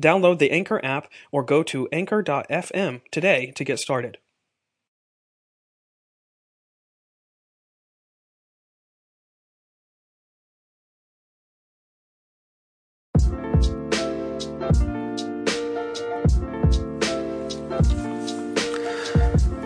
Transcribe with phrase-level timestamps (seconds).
[0.00, 4.18] Download the Anchor app or go to anchor.fm today to get started.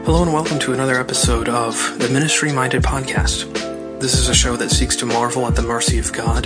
[0.07, 3.53] Hello and welcome to another episode of the Ministry Minded Podcast.
[3.99, 6.45] This is a show that seeks to marvel at the mercy of God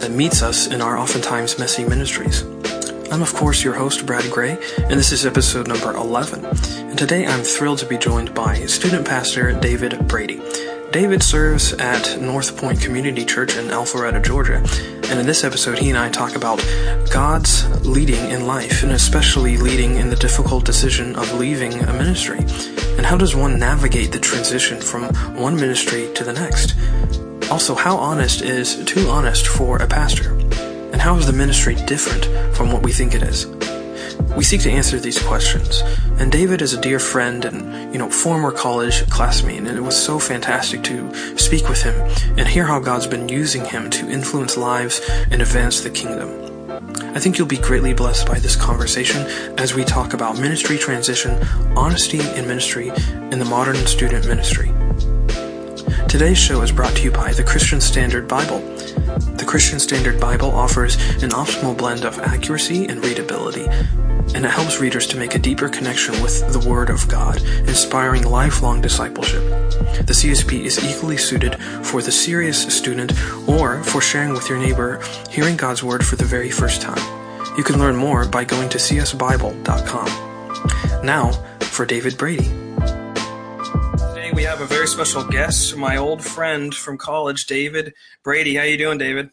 [0.00, 2.42] that meets us in our oftentimes messy ministries.
[3.10, 6.44] I'm, of course, your host, Brad Gray, and this is episode number 11.
[6.44, 10.42] And today I'm thrilled to be joined by student pastor David Brady.
[10.90, 14.56] David serves at North Point Community Church in Alpharetta, Georgia.
[15.08, 16.58] And in this episode, he and I talk about
[17.12, 22.40] God's leading in life, and especially leading in the difficult decision of leaving a ministry.
[22.96, 25.04] And how does one navigate the transition from
[25.36, 26.74] one ministry to the next?
[27.52, 30.36] Also, how honest is too honest for a pastor?
[31.06, 32.24] How is the ministry different
[32.56, 33.46] from what we think it is?
[34.36, 35.82] We seek to answer these questions.
[36.18, 39.96] And David is a dear friend and, you know, former college classmate, and it was
[39.96, 41.94] so fantastic to speak with him
[42.36, 46.28] and hear how God's been using him to influence lives and advance the kingdom.
[47.14, 51.40] I think you'll be greatly blessed by this conversation as we talk about ministry transition,
[51.76, 52.90] honesty in ministry,
[53.30, 54.72] and the modern student ministry.
[56.08, 58.60] Today's show is brought to you by the Christian Standard Bible.
[58.60, 64.80] The Christian Standard Bible offers an optimal blend of accuracy and readability, and it helps
[64.80, 69.42] readers to make a deeper connection with the Word of God, inspiring lifelong discipleship.
[70.06, 73.12] The CSB is equally suited for the serious student
[73.48, 77.02] or for sharing with your neighbor, hearing God's Word for the very first time.
[77.58, 80.06] You can learn more by going to csbible.com.
[81.04, 82.48] Now, for David Brady
[84.36, 88.54] we have a very special guest, my old friend from college, David Brady.
[88.54, 89.30] How you doing, David?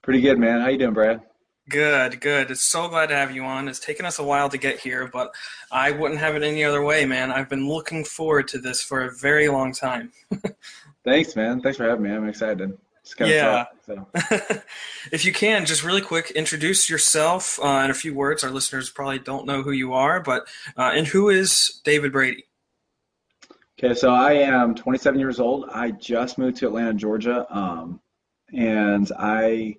[0.00, 0.60] Pretty good, man.
[0.60, 1.22] How you doing, Brad?
[1.68, 2.48] Good, good.
[2.48, 3.66] It's so glad to have you on.
[3.66, 5.34] It's taken us a while to get here, but
[5.72, 7.32] I wouldn't have it any other way, man.
[7.32, 10.12] I've been looking forward to this for a very long time.
[11.04, 11.60] Thanks, man.
[11.60, 12.12] Thanks for having me.
[12.12, 12.78] I'm excited.
[13.18, 13.64] yeah.
[13.86, 14.06] so.
[15.10, 18.44] if you can, just really quick, introduce yourself uh, in a few words.
[18.44, 20.46] Our listeners probably don't know who you are, but
[20.76, 22.44] uh, and who is David Brady?
[23.80, 25.66] Okay, so I am 27 years old.
[25.72, 28.00] I just moved to Atlanta, Georgia, um,
[28.52, 29.76] and I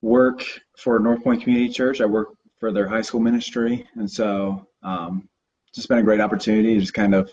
[0.00, 0.42] work
[0.78, 2.00] for North Point Community Church.
[2.00, 2.28] I work
[2.58, 5.28] for their high school ministry, and so um,
[5.74, 7.30] just been a great opportunity to just kind of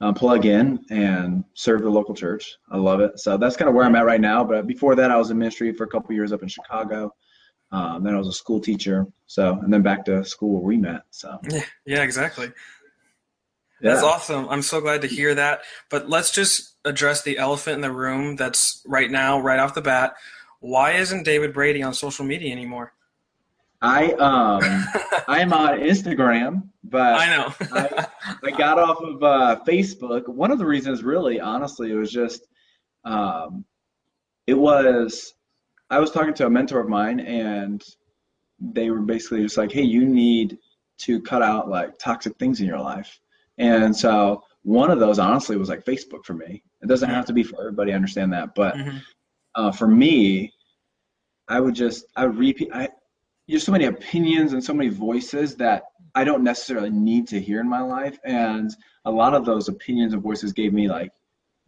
[0.00, 2.56] um, plug in and serve the local church.
[2.70, 3.20] I love it.
[3.20, 4.44] So that's kind of where I'm at right now.
[4.44, 7.14] But before that, I was in ministry for a couple years up in Chicago.
[7.70, 9.06] Um, then I was a school teacher.
[9.26, 11.02] So and then back to school where we met.
[11.10, 12.50] So yeah, yeah, exactly.
[13.84, 14.48] That's awesome.
[14.48, 15.60] I'm so glad to hear that.
[15.90, 19.82] But let's just address the elephant in the room that's right now, right off the
[19.82, 20.14] bat.
[20.60, 22.94] Why isn't David Brady on social media anymore?
[23.82, 24.62] I um
[25.28, 28.06] I'm on Instagram, but I know I,
[28.44, 30.26] I, got off of uh, Facebook.
[30.26, 32.46] One of the reasons, really, honestly, it was just
[33.04, 33.66] um,
[34.46, 35.34] it was
[35.90, 37.84] I was talking to a mentor of mine, and
[38.58, 40.56] they were basically just like, "Hey, you need
[40.98, 43.20] to cut out like toxic things in your life."
[43.58, 46.62] And so one of those honestly was like Facebook for me.
[46.82, 48.54] It doesn't have to be for everybody, I understand that.
[48.54, 48.98] But mm-hmm.
[49.54, 50.52] uh, for me,
[51.48, 52.88] I would just, I would repeat, I,
[53.46, 55.84] there's so many opinions and so many voices that
[56.14, 58.18] I don't necessarily need to hear in my life.
[58.24, 58.74] And
[59.04, 61.12] a lot of those opinions and voices gave me like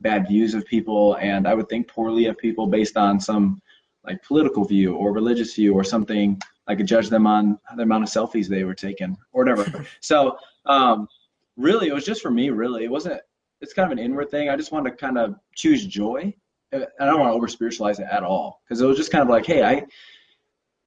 [0.00, 1.16] bad views of people.
[1.16, 3.60] And I would think poorly of people based on some
[4.04, 6.40] like political view or religious view or something.
[6.66, 9.84] I could judge them on the amount of selfies they were taking or whatever.
[10.00, 11.08] so, um,
[11.56, 12.50] really, it was just for me.
[12.50, 13.20] Really, it wasn't.
[13.60, 14.50] It's kind of an inward thing.
[14.50, 16.34] I just wanted to kind of choose joy.
[16.72, 19.22] And I don't want to over spiritualize it at all because it was just kind
[19.22, 19.84] of like, hey, I,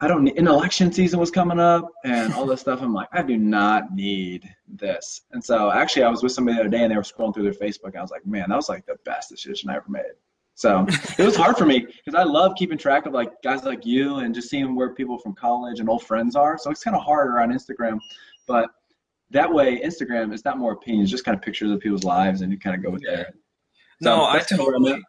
[0.01, 0.27] I don't.
[0.27, 2.81] An election season was coming up and all this stuff.
[2.81, 5.21] I'm like, I do not need this.
[5.31, 7.51] And so actually, I was with somebody the other day and they were scrolling through
[7.51, 7.95] their Facebook.
[7.95, 10.03] I was like, man, that was like the best decision I ever made.
[10.59, 10.85] So
[11.17, 14.17] it was hard for me because I love keeping track of like guys like you
[14.17, 16.57] and just seeing where people from college and old friends are.
[16.57, 17.97] So it's kind of harder on Instagram,
[18.45, 18.69] but
[19.31, 22.51] that way Instagram is not more opinions, just kind of pictures of people's lives and
[22.51, 23.15] you kind of go with yeah.
[23.15, 23.33] there.
[24.01, 25.03] So no, I totally,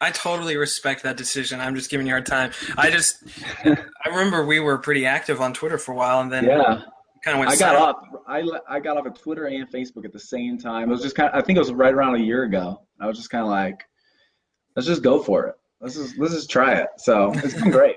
[0.00, 1.60] I totally respect that decision.
[1.60, 2.52] I'm just giving you a hard time.
[2.78, 3.22] I just,
[3.64, 6.82] I remember we were pretty active on Twitter for a while, and then yeah,
[7.24, 7.50] kind of went.
[7.50, 7.96] I got off.
[8.26, 10.88] I I got off of Twitter and Facebook at the same time.
[10.88, 11.34] It was just kind of.
[11.34, 12.80] I think it was right around a year ago.
[13.00, 13.82] I was just kind of like,
[14.76, 15.56] let's just go for it.
[15.80, 16.88] Let's just let's just try it.
[16.98, 17.96] So it's been great.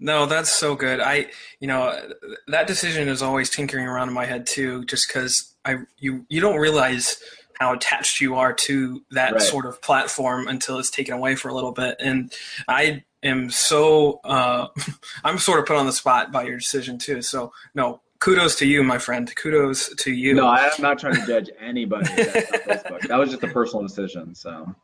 [0.00, 1.00] No, that's so good.
[1.00, 1.26] I,
[1.60, 1.98] you know,
[2.46, 6.40] that decision is always tinkering around in my head too, just because I you you
[6.40, 7.20] don't realize
[7.58, 9.42] how attached you are to that right.
[9.42, 11.96] sort of platform until it's taken away for a little bit.
[11.98, 12.32] And
[12.68, 14.68] I am so uh,
[15.24, 17.20] I'm sort of put on the spot by your decision too.
[17.22, 19.34] So no, kudos to you, my friend.
[19.34, 20.34] Kudos to you.
[20.34, 22.04] No, I am not trying to judge anybody.
[22.04, 24.34] that, that was just a personal decision.
[24.34, 24.74] So.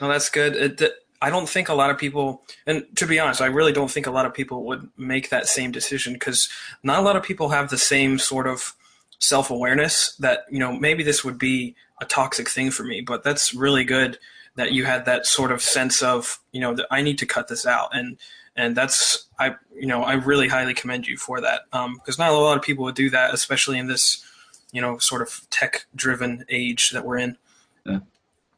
[0.00, 0.54] No, that's good.
[0.56, 0.80] It,
[1.22, 4.06] I don't think a lot of people, and to be honest, I really don't think
[4.06, 6.48] a lot of people would make that same decision because
[6.82, 8.74] not a lot of people have the same sort of
[9.18, 13.22] self awareness that you know maybe this would be a toxic thing for me, but
[13.22, 14.18] that's really good
[14.56, 17.48] that you had that sort of sense of you know that I need to cut
[17.48, 18.16] this out and
[18.56, 22.30] and that's I you know I really highly commend you for that because um, not
[22.30, 24.24] a lot of people would do that, especially in this
[24.72, 27.36] you know sort of tech driven age that we're in.
[27.84, 28.00] Yeah.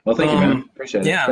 [0.05, 0.53] Well, thank um, you, man.
[0.53, 1.06] Um, Appreciate it.
[1.06, 1.26] Yeah.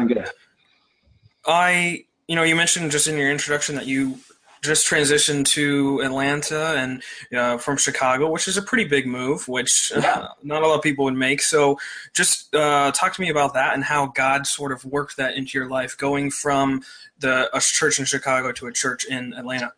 [1.46, 4.18] I you know you mentioned just in your introduction that you
[4.62, 7.02] just transitioned to Atlanta and
[7.34, 10.28] uh, from Chicago, which is a pretty big move, which uh, yeah.
[10.42, 11.40] not a lot of people would make.
[11.40, 11.78] So,
[12.12, 15.58] just uh, talk to me about that and how God sort of worked that into
[15.58, 16.82] your life, going from
[17.18, 19.72] the a church in Chicago to a church in Atlanta.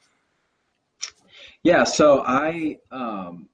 [1.62, 3.48] Yeah, so I um,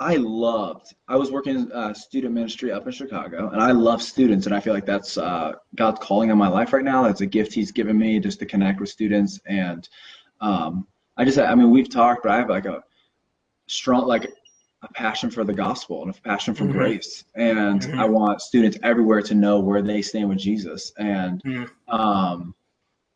[0.00, 0.94] I loved.
[1.08, 4.60] I was working uh, student ministry up in Chicago, and I love students, and I
[4.60, 7.02] feel like that's uh, God's calling on my life right now.
[7.02, 9.86] That's a gift He's given me just to connect with students, and
[10.40, 10.86] um,
[11.18, 12.82] I just, I mean, we've talked, but I have like a
[13.66, 14.24] strong, like
[14.82, 16.78] a passion for the gospel and a passion for mm-hmm.
[16.78, 18.00] grace, and mm-hmm.
[18.00, 21.94] I want students everywhere to know where they stand with Jesus, and mm-hmm.
[21.94, 22.54] um,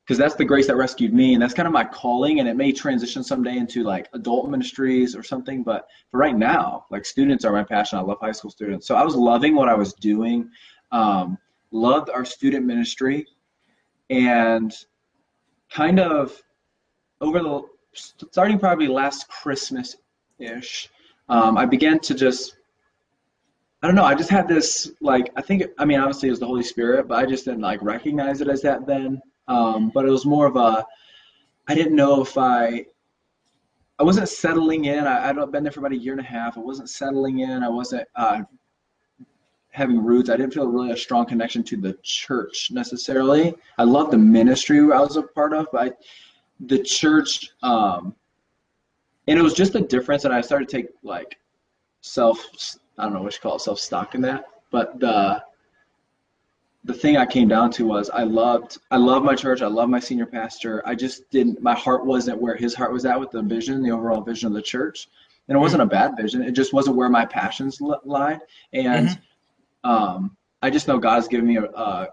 [0.05, 2.57] because that's the grace that rescued me and that's kind of my calling and it
[2.57, 7.45] may transition someday into like adult ministries or something but for right now like students
[7.45, 9.93] are my passion i love high school students so i was loving what i was
[9.95, 10.49] doing
[10.93, 11.39] um,
[11.71, 13.27] loved our student ministry
[14.11, 14.75] and
[15.71, 16.41] kind of
[17.21, 17.63] over the
[17.95, 19.97] starting probably last christmas
[20.39, 20.89] ish
[21.29, 22.57] um, i began to just
[23.83, 24.05] I don't know.
[24.05, 27.07] I just had this like I think I mean obviously it was the Holy Spirit,
[27.07, 29.21] but I just didn't like recognize it as that then.
[29.49, 30.85] Um, but it was more of a,
[31.69, 32.87] I didn't know if I,
[33.99, 35.07] I wasn't settling in.
[35.07, 36.57] I, I'd been there for about a year and a half.
[36.57, 37.63] I wasn't settling in.
[37.63, 38.43] I wasn't uh,
[39.71, 40.31] having roots.
[40.31, 43.55] I didn't feel really a strong connection to the church necessarily.
[43.79, 45.93] I love the ministry I was a part of, but I,
[46.61, 48.15] the church, um,
[49.27, 50.25] and it was just a difference.
[50.25, 51.39] And I started to take like
[52.01, 52.45] self,
[52.99, 54.45] I don't know what you call it, self stock in that.
[54.71, 55.43] But the
[56.85, 59.63] the thing I came down to was I loved I love my church.
[59.63, 60.83] I love my senior pastor.
[60.87, 63.91] I just didn't my heart wasn't where his heart was at with the vision, the
[63.91, 65.09] overall vision of the church.
[65.49, 66.43] And it wasn't a bad vision.
[66.43, 68.41] It just wasn't where my passions lied.
[68.73, 69.91] And mm-hmm.
[69.91, 72.09] um, I just know God has given me a, a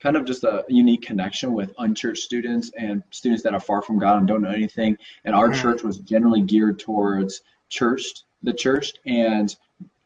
[0.00, 3.98] kind of just a unique connection with unchurched students and students that are far from
[3.98, 4.96] God and don't know anything.
[5.24, 5.60] And our mm-hmm.
[5.60, 9.54] church was generally geared towards church, the church, and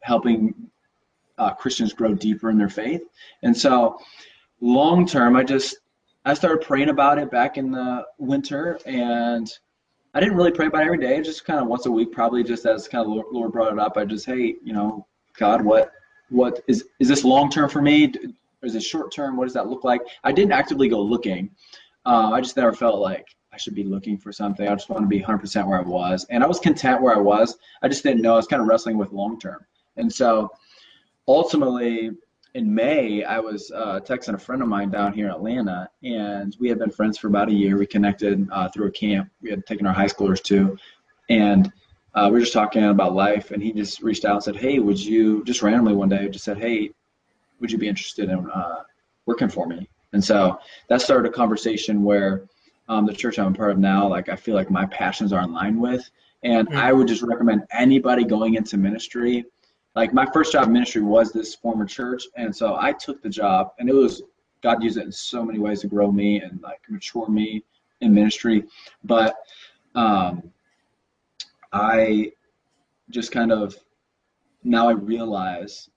[0.01, 0.53] helping
[1.39, 3.01] uh, Christians grow deeper in their faith.
[3.43, 3.97] And so,
[4.61, 5.77] long term, I just
[6.25, 9.49] I started praying about it back in the winter, and
[10.13, 11.21] I didn't really pray about it every day.
[11.21, 13.97] Just kind of once a week, probably just as kind of Lord brought it up.
[13.97, 15.91] I just, hey, you know, God, what
[16.29, 18.13] what is is this long term for me?
[18.61, 19.37] Or is it short term?
[19.37, 20.01] What does that look like?
[20.23, 21.49] I didn't actively go looking.
[22.05, 24.67] Uh, I just never felt like I should be looking for something.
[24.67, 27.19] I just want to be 100% where I was, and I was content where I
[27.19, 27.57] was.
[27.81, 28.33] I just didn't know.
[28.33, 29.65] I was kind of wrestling with long term,
[29.95, 30.51] and so
[31.29, 32.11] ultimately
[32.55, 36.57] in May, I was uh, texting a friend of mine down here in Atlanta, and
[36.59, 37.77] we had been friends for about a year.
[37.77, 39.29] We connected uh, through a camp.
[39.39, 40.75] We had taken our high schoolers to,
[41.29, 41.71] and
[42.15, 43.51] uh, we were just talking about life.
[43.51, 46.43] And he just reached out and said, "Hey, would you just randomly one day just
[46.43, 46.89] said, hey,
[47.59, 48.83] would you be interested in uh,
[49.27, 50.57] working for me?" And so
[50.87, 52.47] that started a conversation where
[52.87, 55.43] um, the church I'm a part of now, like I feel like my passions are
[55.43, 56.09] in line with,
[56.43, 56.77] and mm-hmm.
[56.77, 59.45] I would just recommend anybody going into ministry
[59.99, 63.27] like my first job in ministry was this former church, and so I took the
[63.27, 64.21] job, and it was
[64.63, 67.65] God used it in so many ways to grow me and like mature me
[67.99, 68.63] in ministry.
[69.03, 69.35] But
[69.95, 70.53] um,
[71.73, 72.31] I
[73.09, 73.75] just kind of
[74.63, 75.89] now I realize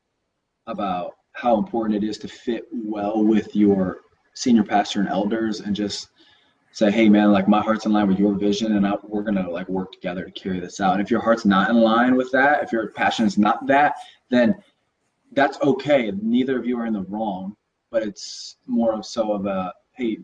[0.66, 3.98] about how important it is to fit well with your
[4.34, 6.08] senior pastor and elders and just
[6.72, 9.48] say, hey man, like my heart's in line with your vision, and I, we're gonna
[9.48, 10.94] like work together to carry this out.
[10.94, 13.96] And if your heart's not in line with that, if your passion is not that,
[14.30, 14.54] then
[15.32, 16.12] that's okay.
[16.20, 17.56] Neither of you are in the wrong,
[17.90, 20.18] but it's more of so of a hey,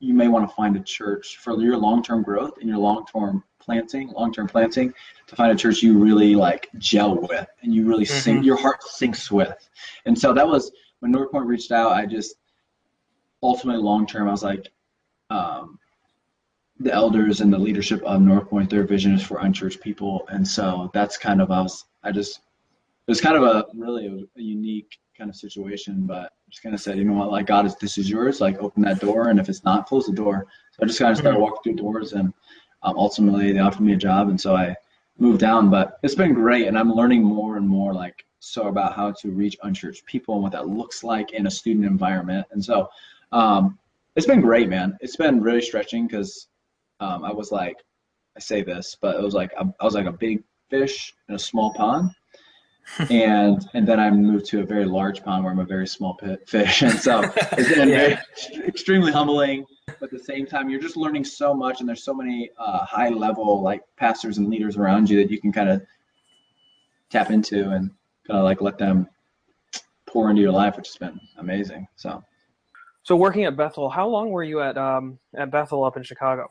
[0.00, 4.08] you may want to find a church for your long-term growth and your long-term planting,
[4.08, 4.92] long-term planting,
[5.26, 8.18] to find a church you really like gel with and you really mm-hmm.
[8.18, 9.56] sink your heart sinks with.
[10.04, 10.70] And so that was
[11.00, 11.92] when North Point reached out.
[11.92, 12.36] I just
[13.42, 14.68] ultimately long-term, I was like,
[15.30, 15.78] um,
[16.80, 20.46] the elders and the leadership of North Point, their vision is for unchurched people, and
[20.46, 22.38] so that's kind of I was I just
[23.06, 26.74] it was kind of a really a, unique kind of situation, but I just kind
[26.74, 29.28] of said, you know what, like God is this is yours, like open that door,
[29.28, 30.46] and if it's not, close the door.
[30.72, 31.42] So I just kind of started mm-hmm.
[31.42, 32.32] walking through doors, and
[32.82, 34.74] um, ultimately they offered me a job, and so I
[35.18, 35.70] moved down.
[35.70, 39.30] But it's been great, and I'm learning more and more like so about how to
[39.30, 42.88] reach unchurched people and what that looks like in a student environment, and so
[43.30, 43.78] um,
[44.16, 44.96] it's been great, man.
[45.00, 46.48] It's been really stretching because
[47.00, 47.76] um, I was like,
[48.36, 51.34] I say this, but it was like I, I was like a big fish in
[51.34, 52.10] a small pond,
[53.10, 56.14] and and then I moved to a very large pond where I'm a very small
[56.14, 57.22] pit fish, and so
[57.52, 58.20] it's been yeah.
[58.48, 59.64] very, extremely humbling.
[59.86, 62.84] But at the same time, you're just learning so much, and there's so many uh,
[62.84, 65.82] high level like pastors and leaders around you that you can kind of
[67.10, 67.90] tap into and
[68.26, 69.06] kind of like let them
[70.06, 71.86] pour into your life, which has been amazing.
[71.96, 72.22] So.
[73.02, 76.48] So working at Bethel, how long were you at um, at Bethel up in Chicago?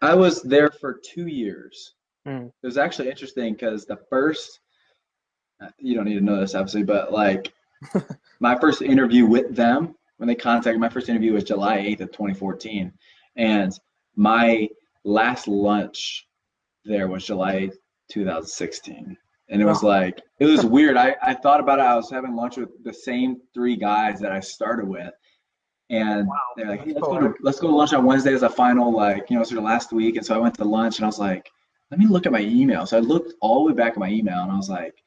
[0.00, 1.94] I was there for two years.
[2.26, 2.46] Mm.
[2.46, 4.60] It was actually interesting because the first,
[5.78, 7.52] you don't need to know this obviously, but like
[8.40, 12.12] my first interview with them when they contacted my first interview was July 8th of
[12.12, 12.92] 2014,
[13.36, 13.72] and
[14.16, 14.68] my
[15.04, 16.26] last lunch
[16.84, 17.70] there was July
[18.10, 19.16] 2016.
[19.50, 20.96] And it was like it was weird.
[20.98, 21.82] I, I thought about it.
[21.82, 25.14] I was having lunch with the same three guys that I started with,
[25.90, 26.34] and wow.
[26.56, 28.92] they're like, hey, let's go to let's go to lunch on Wednesday as a final,
[28.92, 30.16] like, you know, sort of last week.
[30.16, 31.50] And so I went to lunch and I was like,
[31.90, 32.86] let me look at my email.
[32.86, 35.02] So I looked all the way back at my email and I was like,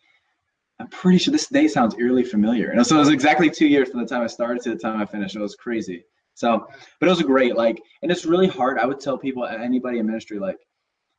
[0.80, 2.72] I'm pretty sure this day sounds eerily familiar.
[2.72, 5.00] And so it was exactly two years from the time I started to the time
[5.00, 5.36] I finished.
[5.36, 6.04] It was crazy.
[6.34, 6.66] So,
[7.00, 7.56] but it was great.
[7.56, 8.80] Like, and it's really hard.
[8.80, 10.58] I would tell people, anybody in ministry, like,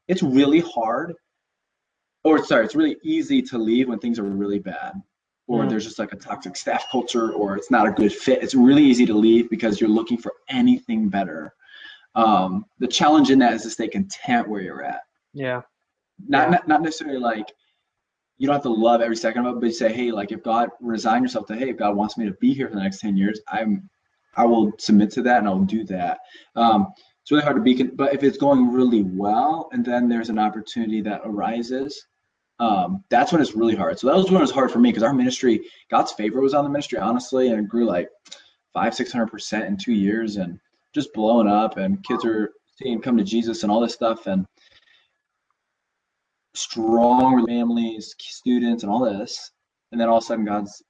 [0.09, 1.15] it's really hard,
[2.25, 4.95] or sorry, it's really easy to leave when things are really bad
[5.49, 5.69] or mm.
[5.69, 8.43] there's just like a toxic staff culture or it's not a good fit.
[8.43, 11.53] It's really easy to leave because you're looking for anything better.
[12.15, 15.01] Um, the challenge in that is to stay content where you're at.
[15.33, 15.63] Yeah.
[16.29, 17.53] Not, not not necessarily like
[18.43, 20.43] you don't have to love every second of it but you say hey like if
[20.43, 23.01] god resign yourself to hey if god wants me to be here for the next
[23.01, 23.89] 10 years i'm
[24.37, 26.19] i will submit to that and i'll do that.
[26.55, 26.89] Um,
[27.23, 30.39] it's really hard to be but if it's going really well and then there's an
[30.39, 32.05] opportunity that arises
[32.63, 33.99] um, that's when it's really hard.
[33.99, 36.55] So that was when it was hard for me because our ministry, God's favor was
[36.55, 38.09] on the ministry, honestly, and it grew like
[38.73, 40.61] five, six hundred percent in two years, and
[40.95, 44.47] just blowing up, and kids are seeing come to Jesus and all this stuff, and
[46.55, 49.51] strong families, students, and all this,
[49.91, 50.85] and then all of a sudden God's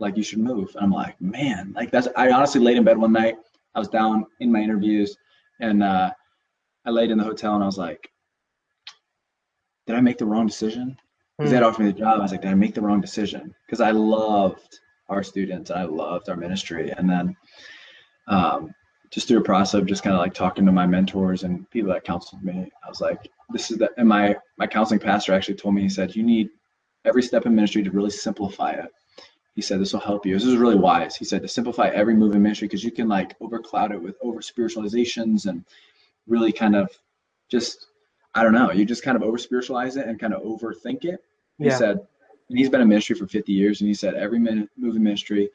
[0.00, 2.08] like, you should move, and I'm like, man, like that's.
[2.16, 3.36] I honestly laid in bed one night.
[3.74, 5.16] I was down in my interviews,
[5.60, 6.10] and uh,
[6.84, 8.10] I laid in the hotel, and I was like
[9.86, 10.96] did I make the wrong decision?
[11.36, 11.56] Because mm.
[11.58, 12.18] they offered me the job.
[12.18, 13.54] I was like, did I make the wrong decision?
[13.66, 16.90] Because I loved our students I loved our ministry.
[16.90, 17.36] And then
[18.26, 18.74] um,
[19.10, 21.92] just through a process of just kind of like talking to my mentors and people
[21.92, 25.56] that counseled me, I was like, this is the, and my, my counseling pastor actually
[25.56, 26.48] told me, he said, you need
[27.04, 28.88] every step in ministry to really simplify it.
[29.54, 30.34] He said, this will help you.
[30.34, 31.14] This is really wise.
[31.14, 34.16] He said to simplify every move in ministry because you can like overcloud it with
[34.20, 35.64] over spiritualizations and
[36.26, 36.88] really kind of
[37.50, 37.86] just
[38.34, 38.72] I don't know.
[38.72, 41.20] You just kind of over spiritualize it and kind of overthink it.
[41.58, 41.76] He yeah.
[41.76, 42.00] said,
[42.48, 45.48] and he's been in ministry for 50 years, and he said every minute moving ministry,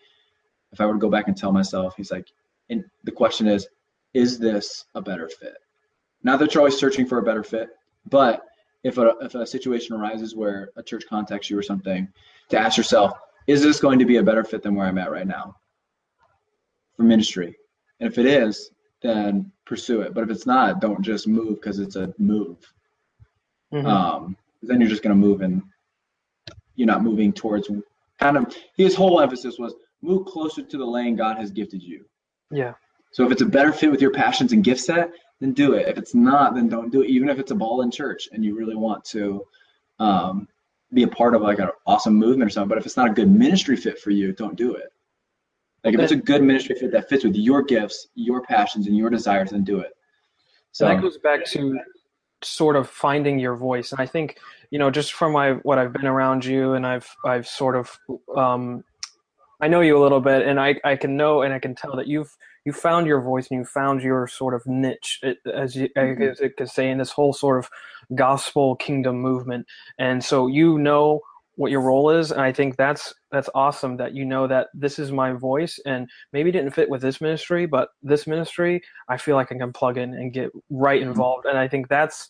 [0.71, 2.27] if I were to go back and tell myself, he's like,
[2.69, 3.67] and the question is,
[4.13, 5.57] is this a better fit?
[6.24, 7.69] Not that you're always searching for a better fit,
[8.09, 8.45] but
[8.83, 12.07] if a if a situation arises where a church contacts you or something,
[12.50, 13.13] to ask yourself,
[13.48, 15.55] is this going to be a better fit than where I'm at right now
[16.95, 17.55] for ministry?
[18.00, 18.71] And if it is,
[19.01, 20.13] then pursue it.
[20.13, 22.58] But if it's not, don't just move because it's a move.
[23.74, 23.86] Mm-hmm.
[23.86, 25.62] Um, then you're just going to move and
[26.75, 27.70] you're not moving towards
[28.20, 32.06] kind of his whole emphasis was move closer to the lane God has gifted you.
[32.51, 32.74] Yeah.
[33.12, 35.88] So if it's a better fit with your passions and gift set, then do it.
[35.88, 37.10] If it's not, then don't do it.
[37.10, 39.44] Even if it's a ball in church and you really want to
[40.00, 40.48] um,
[40.94, 42.70] be a part of like an awesome movement or something.
[42.70, 44.91] But if it's not a good ministry fit for you, don't do it.
[45.83, 48.98] Like if it's a good ministry fit that fits with your gifts, your passions, and
[48.98, 49.91] your desires, then do it.
[50.71, 51.79] So that goes back to
[52.41, 54.38] sort of finding your voice, and I think
[54.71, 57.98] you know just from my what I've been around you, and I've I've sort of
[58.36, 58.83] um,
[59.62, 61.95] I know you a little bit, and I, I can know and I can tell
[61.98, 65.21] that you've you found your voice and you found your sort of niche,
[65.53, 66.21] as you mm-hmm.
[66.24, 67.69] as it could say, in this whole sort of
[68.15, 69.65] gospel kingdom movement.
[69.98, 71.21] And so you know
[71.60, 74.98] what your role is, and I think that's that's awesome that you know that this
[74.98, 79.36] is my voice, and maybe didn't fit with this ministry, but this ministry, I feel
[79.36, 81.10] like I can plug in and get right mm-hmm.
[81.10, 82.30] involved, and I think that's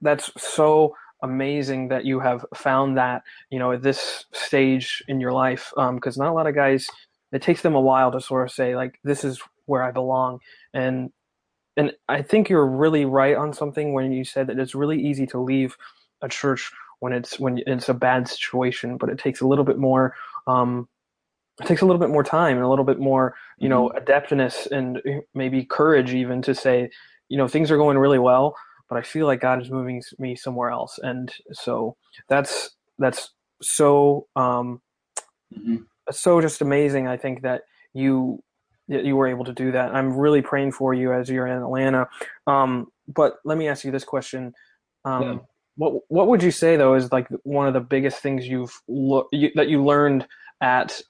[0.00, 5.32] that's so amazing that you have found that you know at this stage in your
[5.32, 6.86] life because um, not a lot of guys
[7.32, 10.38] it takes them a while to sort of say like this is where i belong
[10.74, 11.10] and
[11.78, 15.26] and i think you're really right on something when you said that it's really easy
[15.26, 15.74] to leave
[16.20, 19.78] a church when it's when it's a bad situation but it takes a little bit
[19.78, 20.14] more
[20.46, 20.88] um
[21.60, 23.98] it takes a little bit more time and a little bit more you know mm-hmm.
[23.98, 25.00] adeptness and
[25.34, 26.90] maybe courage even to say
[27.28, 28.56] you know things are going really well
[28.88, 31.96] but I feel like God is moving me somewhere else, and so
[32.28, 34.80] that's that's so um,
[35.56, 35.76] mm-hmm.
[36.10, 37.08] so just amazing.
[37.08, 37.62] I think that
[37.92, 38.42] you
[38.88, 39.94] that you were able to do that.
[39.94, 42.08] I'm really praying for you as you're in Atlanta.
[42.46, 44.52] Um, but let me ask you this question:
[45.04, 45.42] um.
[45.76, 49.28] What what would you say though is like one of the biggest things you've lo-
[49.32, 50.26] you, that you learned
[50.60, 51.00] at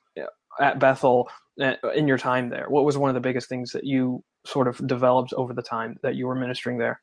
[0.60, 1.28] at Bethel
[1.60, 2.66] uh, in your time there?
[2.68, 5.96] What was one of the biggest things that you sort of developed over the time
[6.02, 7.00] that you were ministering there?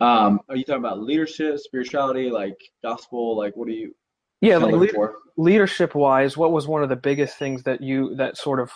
[0.00, 3.36] Um, are you talking about leadership, spirituality, like gospel?
[3.36, 3.94] Like, what are you?
[4.42, 8.36] Yeah, like le- leadership wise, what was one of the biggest things that you that
[8.36, 8.70] sort of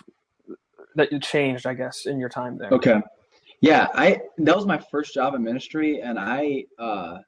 [0.97, 2.71] that you changed, I guess, in your time there?
[2.73, 3.01] Okay,
[3.61, 7.19] yeah, I that was my first job in ministry, and I uh,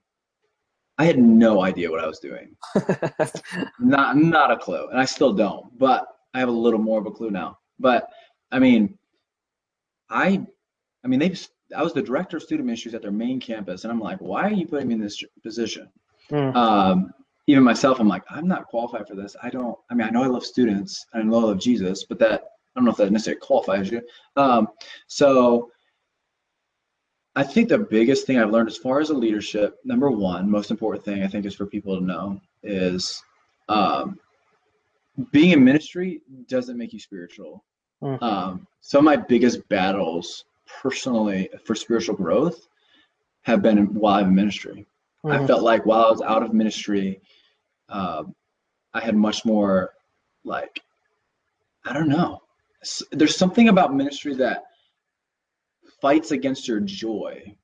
[0.99, 2.55] I had no idea what I was doing,
[3.81, 7.07] not not a clue, and I still don't, but I have a little more of
[7.07, 7.59] a clue now.
[7.79, 8.09] But
[8.51, 8.99] I mean,
[10.11, 10.47] I
[11.05, 11.35] I mean they
[11.77, 14.43] I was the director of student ministries at their main campus, and I'm like, why
[14.43, 15.89] are you putting me in this position?
[16.31, 16.55] Mm.
[16.55, 17.11] Um,
[17.47, 19.35] even myself, I'm like, I'm not qualified for this.
[19.43, 19.77] I don't.
[19.91, 22.43] I mean, I know I love students, and I know I love Jesus, but that
[22.43, 24.03] I don't know if that necessarily qualifies you.
[24.37, 24.69] Um,
[25.07, 25.72] so
[27.35, 30.71] I think the biggest thing I've learned as far as a leadership, number one, most
[30.71, 33.23] important thing I think is for people to know is
[33.69, 34.19] um,
[35.31, 37.65] being in ministry doesn't make you spiritual.
[38.03, 38.23] Mm-hmm.
[38.23, 40.45] Um, some of my biggest battles
[40.83, 42.69] personally for spiritual growth
[43.43, 44.87] have been while I'm in ministry.
[45.25, 45.43] Mm-hmm.
[45.43, 47.21] I felt like while I was out of ministry,
[47.89, 48.25] uh,
[48.93, 49.95] I had much more
[50.45, 50.83] like,
[51.87, 52.43] I don't know.
[53.11, 54.65] There's something about ministry that
[56.03, 57.57] fights against your joy.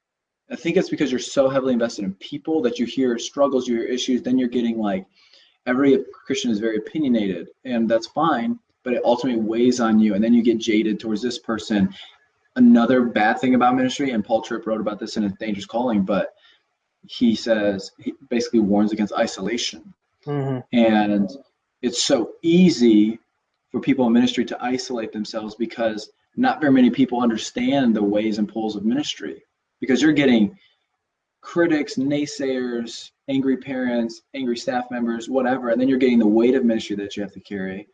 [0.51, 3.77] I think it's because you're so heavily invested in people that you hear struggles, you
[3.77, 5.05] hear issues, then you're getting like
[5.66, 10.24] every Christian is very opinionated, and that's fine, but it ultimately weighs on you, and
[10.24, 11.92] then you get jaded towards this person,
[12.57, 16.03] another bad thing about ministry, and Paul Tripp wrote about this in a Dangerous Calling,
[16.03, 16.35] but
[17.07, 19.92] he says he basically warns against isolation.
[20.27, 20.61] Mm-hmm.
[20.72, 21.31] And
[21.83, 23.18] it's so easy
[23.70, 28.38] for people in ministry to isolate themselves because not very many people understand the ways
[28.38, 29.42] and pulls of ministry
[29.81, 30.57] because you're getting
[31.40, 36.64] critics, naysayers, angry parents, angry staff members, whatever, and then you're getting the weight of
[36.64, 37.88] ministry that you have to carry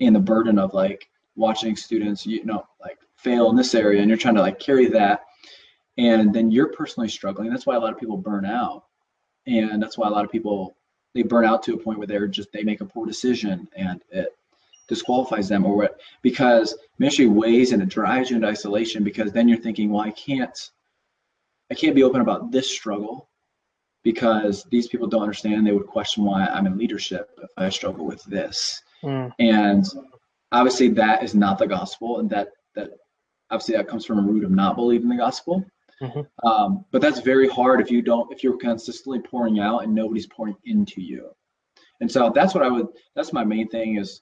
[0.00, 4.08] and the burden of like watching students, you know, like fail in this area and
[4.08, 5.24] you're trying to like carry that.
[5.96, 7.50] And then you're personally struggling.
[7.50, 8.84] That's why a lot of people burn out.
[9.46, 10.76] And that's why a lot of people
[11.14, 14.02] they burn out to a point where they're just they make a poor decision and
[14.10, 14.36] it
[14.92, 19.48] disqualifies them or what because ministry weighs and it drives you into isolation because then
[19.48, 20.70] you're thinking well i can't
[21.70, 23.30] i can't be open about this struggle
[24.02, 28.04] because these people don't understand they would question why i'm in leadership if i struggle
[28.04, 29.32] with this mm.
[29.38, 29.86] and
[30.52, 32.90] obviously that is not the gospel and that that
[33.50, 35.64] obviously that comes from a root of not believing the gospel
[36.02, 36.46] mm-hmm.
[36.46, 40.26] um, but that's very hard if you don't if you're consistently pouring out and nobody's
[40.26, 41.30] pouring into you
[42.02, 44.20] and so that's what i would that's my main thing is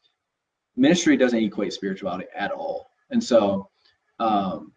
[0.76, 2.90] ministry doesn't equate spirituality at all.
[3.11, 3.68] And so
[4.18, 4.72] um,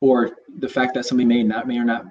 [0.00, 2.04] or the fact that somebody may not may or not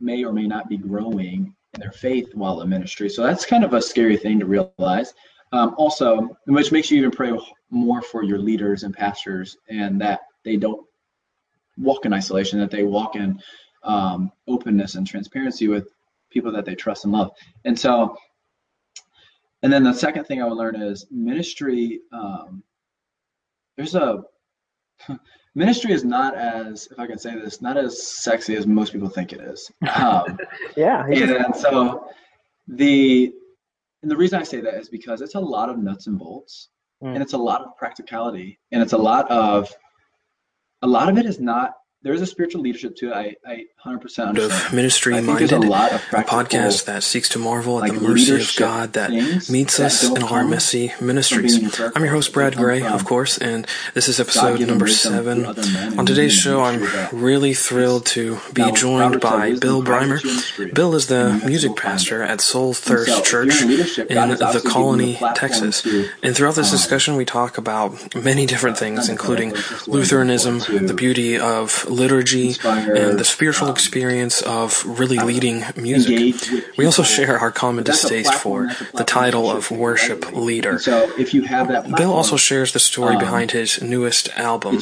[0.00, 3.08] may or may not be growing in their faith while in ministry.
[3.08, 5.14] So that's kind of a scary thing to realize.
[5.52, 7.32] Um, also, which makes you even pray
[7.70, 10.84] more for your leaders and pastors, and that they don't
[11.78, 13.40] walk in isolation, that they walk in
[13.82, 15.88] um, openness and transparency with
[16.30, 17.30] people that they trust and love.
[17.64, 18.16] And so,
[19.62, 22.00] and then the second thing I would learn is ministry.
[22.12, 22.62] Um,
[23.76, 24.22] there's a
[25.54, 29.08] ministry is not as, if I can say this, not as sexy as most people
[29.08, 29.70] think it is.
[29.94, 30.38] Um,
[30.76, 31.06] yeah.
[31.06, 32.08] And so
[32.68, 33.32] the
[34.02, 36.68] and the reason I say that is because it's a lot of nuts and bolts,
[37.02, 37.12] mm.
[37.12, 39.72] and it's a lot of practicality, and it's a lot of
[40.82, 41.74] a lot of it is not
[42.06, 43.12] there's a spiritual leadership to it.
[43.12, 44.38] I, I 100% understand.
[44.38, 47.94] of Ministry I Minded, a lot of a podcast that seeks to marvel at like,
[47.94, 49.10] the mercy of God that
[49.50, 51.54] meets that us in our messy ministries.
[51.58, 51.92] being in church.
[51.96, 55.40] I'm your host, Brad Gray, of course, and this is episode number seven.
[55.40, 59.82] through other men and On today's show, I'm really thrilled to be joined by Bill
[59.82, 60.20] Brimer.
[60.74, 64.44] Bill is the music pastor at Soul Thirst Church in leadership, God in has the
[64.46, 65.84] obviously given you Colony, Texas.
[66.22, 69.90] And throughout this um, discussion, we talk about many different things, including necessarily, just the
[69.90, 75.24] way Lutheranism, the beauty of liturgy, inspire, and the spiritual um, experience of really uh,
[75.24, 76.34] leading music.
[76.76, 80.24] We also share our common But that's a distaste platform, for the title of worship
[80.24, 80.40] lightly.
[80.42, 80.78] leader.
[80.78, 84.28] So if you have that platform, Bill also shares the story um, behind his newest
[84.36, 84.76] album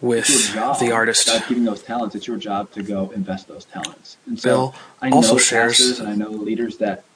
[0.00, 0.80] with it's your job.
[0.80, 2.14] the artist God's giving those talents.
[2.14, 4.16] It's your job to go invest those talents.
[4.26, 7.11] And so Bill I know also shares- and I know leaders that they take the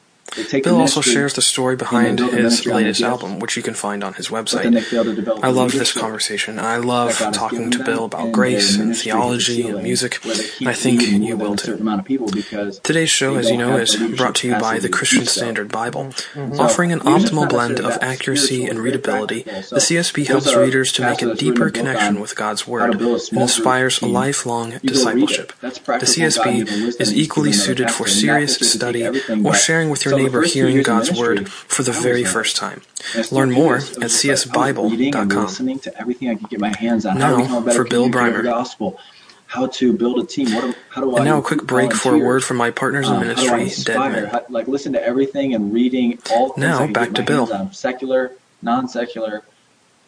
[0.63, 3.75] Bill also shares the story behind his ministry on the latest album, which you can
[3.75, 4.85] find on his but then they website.
[4.85, 6.59] fail to develop I the love this leadership conversation.
[6.59, 9.69] I love that God has talking to Bill about grace and ministry to the theology
[9.69, 11.75] and music, and I think you will too.
[11.75, 14.89] amount of people because Today's show, as you know, is brought to you by the
[14.89, 15.27] Christian.
[15.27, 16.13] Standard Bible.
[16.59, 21.23] Offering an optimal blend of accuracy and readability, the So, CSB helps readers to make
[21.23, 24.89] a deeper connection with God's Word and inspires a lifelong You go read it.
[24.95, 25.53] discipleship.
[25.61, 29.91] The practical CSB is equally suited for serious not just to take study or sharing
[29.91, 32.83] with your neighbor hearing God's Word for the very first time.
[33.13, 33.91] And I still Learn more this.
[33.93, 35.45] It was at just like, I was reading and csbible.com.
[35.45, 37.19] listening to everything I could get my hands on.
[37.19, 38.97] Now, how to become a better for Bill communicator of the Brimer.
[39.47, 40.55] how to build a team.
[40.55, 43.09] What how do I And now a quick break for a word from my partners
[43.09, 44.51] in Um, how do I ministry, Dead.
[44.51, 47.47] Like listen to everything and reading all things Now, back to Bill.
[47.73, 49.43] secular, non-secular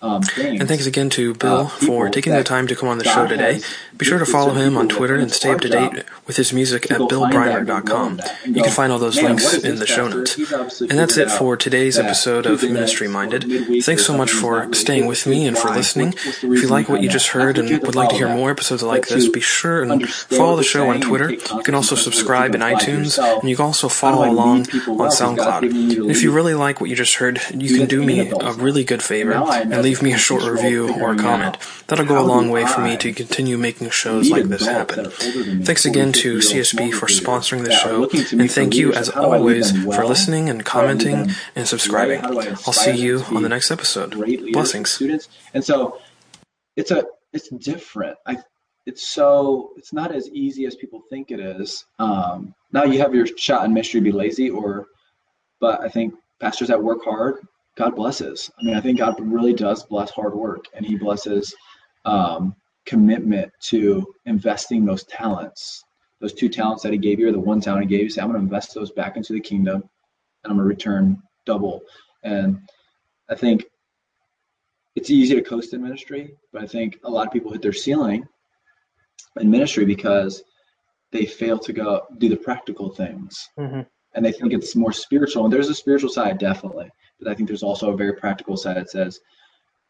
[0.00, 0.22] um.
[0.38, 3.14] And thanks again to Bill uh, for taking the time to come on the God
[3.14, 3.60] show today.
[3.96, 6.90] Be sure to follow him on Twitter and stay up to date with his music
[6.90, 8.10] at go find that and go grow billbrimer.com.
[8.12, 10.36] in that and You can find all those links in the show notes.
[10.80, 13.44] And that's it for today's episode of Ministry Minded.
[13.82, 16.08] Thanks so much for staying with me and for listening.
[16.12, 17.96] What's- what's the If you like what you just heard and you have to would
[17.96, 21.30] like to hear more episodes like this, be sure and follow the show on Twitter.
[21.32, 24.60] You can also subscribe in to apply to iTunes, and you can also follow along
[24.60, 25.08] on well?
[25.08, 25.60] Because God's SoundCloud.
[25.62, 28.04] given me to And if you really like what you just heard, you can do
[28.04, 31.56] me a really good favor and leave me a short review or figuring comment.
[31.86, 35.04] That'll go a long way for me to continue making shows like this happen.
[35.04, 38.36] that are older than me, Thanks again to CSB for sponsoring the show, looking to
[38.36, 39.14] me and thank you as leadership.
[39.14, 42.20] How do I lead always for listening and How do I lead commenting and subscribing.
[42.22, 44.12] I'll see you on the next episode.
[44.12, 44.90] great leaders for Blessings.
[44.90, 45.28] students?
[45.54, 46.00] And so
[46.76, 48.16] it's a it's different.
[48.26, 48.38] I
[48.86, 51.84] it's so it's not as easy as people think it is.
[51.98, 54.86] Um, now you have your shot in ministry, be lazy, or
[55.60, 57.36] but I think pastors that work hard,
[57.78, 58.50] God blesses.
[58.58, 61.54] I mean, I think God really does bless hard work, and He blesses
[62.04, 62.54] um,
[62.86, 65.84] commitment to investing those talents,
[66.20, 68.10] those two talents that He gave you, or the one talent He gave you.
[68.10, 69.76] Say, I'm going to invest those back into the kingdom,
[70.42, 71.80] and I'm going to return double.
[72.24, 72.58] And
[73.30, 73.64] I think
[74.96, 77.72] it's easy to coast in ministry, but I think a lot of people hit their
[77.72, 78.26] ceiling
[79.38, 80.42] in ministry because
[81.12, 83.86] they fail to go do the practical things Mhm.
[84.14, 85.44] and they think it's more spiritual.
[85.44, 88.76] And there's a spiritual side, definitely, but I think there's also a very practical side
[88.76, 89.20] that says,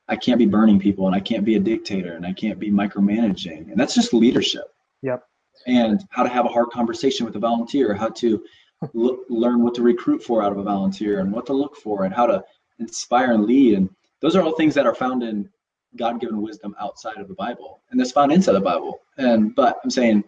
[0.09, 2.71] I can't be burning people and I can't be a dictator and I can't be
[2.71, 3.71] micromanaging.
[3.71, 4.75] And that's just leadership.
[5.03, 5.25] Yep.
[5.67, 8.43] And how to have a hard conversation with a volunteer, how to
[8.95, 12.05] look, learn what to recruit for out of a volunteer and what to look for
[12.05, 12.43] and how to
[12.79, 13.77] inspire and lead.
[13.77, 15.49] And those are all things that are found in
[15.97, 17.81] God given wisdom outside of the Bible.
[17.91, 19.01] And that's found inside the Bible.
[19.19, 20.25] And but I'm saying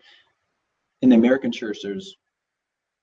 [1.02, 2.16] in the American church there's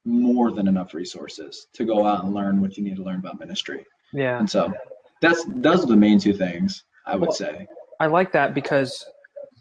[0.07, 3.39] more than enough resources to go out and learn what you need to learn about
[3.39, 3.85] ministry.
[4.13, 4.39] Yeah.
[4.39, 4.73] And so
[5.21, 7.67] that's those are the main two things I would Well, say.
[7.99, 9.05] I like that because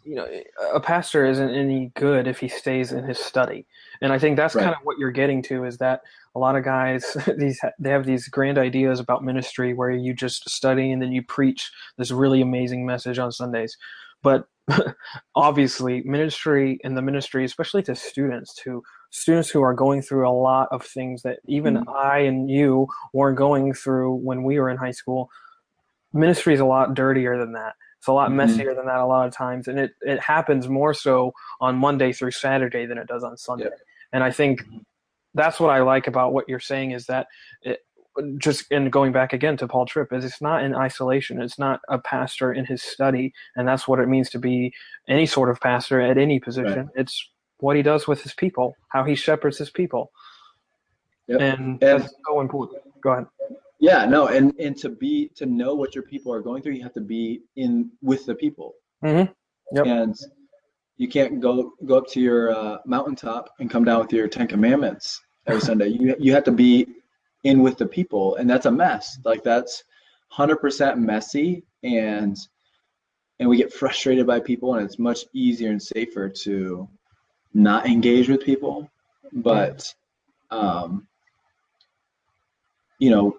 [0.03, 0.27] you know
[0.73, 3.65] a pastor isn't any good if he stays in his study,
[4.01, 4.63] and I think that's Right.
[4.63, 6.01] kind of what you're getting to is that
[6.35, 10.49] a lot of guys these they have these grand ideas about ministry where you just
[10.49, 13.75] study and then you preach this really amazing message on Sundays,
[14.23, 14.47] but
[15.35, 20.31] obviously ministry and the ministry especially to students to students who are going through a
[20.31, 21.95] lot of things that even Mhm.
[21.95, 25.29] I and you weren't going through when we were in high school
[26.13, 27.75] ministry is a lot dirtier than that.
[27.99, 28.35] It's a lot Mhm.
[28.35, 32.11] messier than that a lot of times, and it it happens more so on Monday
[32.13, 33.69] through Saturday than it does on Sunday.
[34.13, 34.85] And I think Mhm.
[35.33, 37.27] that's what I like about what you're saying is that
[37.61, 37.81] it
[38.37, 41.41] just and going back again to Paul Tripp is it's not in isolation.
[41.41, 44.73] It's not a pastor in his study, and that's what it means to be
[45.07, 46.89] any sort of pastor at any position.
[46.95, 50.11] It's what he does with his people, how he shepherds his people,
[51.27, 51.41] Yep.
[51.41, 52.81] and, And- that's so important.
[53.01, 53.25] Go ahead.
[53.79, 56.83] Yeah, no, and and to be to know what your people are going through, you
[56.83, 58.73] have to be in with the people.
[59.03, 59.31] Mhm.
[59.73, 59.85] Yep.
[59.85, 60.15] And
[60.97, 64.47] you can't go go up to your uh, mountaintop and come down with your Ten
[64.47, 65.89] Commandments every Sunday.
[65.89, 66.87] You you have to be
[67.43, 69.19] in with the people, and that's a mess.
[69.23, 69.83] Like that's
[70.29, 72.37] hundred percent messy, and
[73.39, 76.87] and we get frustrated by people and it's much easier and safer to
[77.53, 78.89] not engage with people
[79.31, 79.93] but
[80.49, 81.07] um,
[82.99, 83.37] you know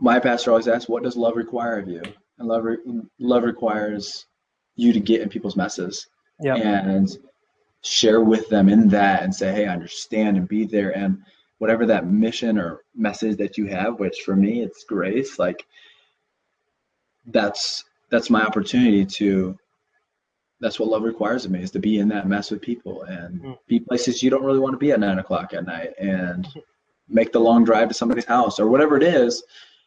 [0.00, 2.02] my pastor always asks what does love require of you
[2.38, 2.76] and love re-
[3.18, 4.26] love requires
[4.76, 6.06] you to get in people's messes
[6.40, 6.56] Yeah.
[6.56, 7.08] and
[7.82, 11.18] share with them in that and say hey I understand and be there and
[11.58, 15.64] whatever that mission or message that you have which for me it's grace like
[17.26, 19.56] that's that's my opportunity to
[20.60, 23.40] that's what love requires of me is to be in that mess with people and
[23.42, 23.58] Mm.
[23.66, 26.46] be places you don't really want to be at nine o'clock at night and
[27.08, 29.42] make the long drive to somebody's house or whatever it is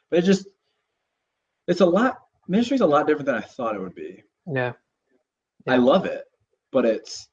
[0.09, 0.47] but it just
[1.67, 4.73] it's a lot ministry's a lot different than i thought it would be Yeah.
[5.67, 6.25] i love it
[6.71, 7.27] but it's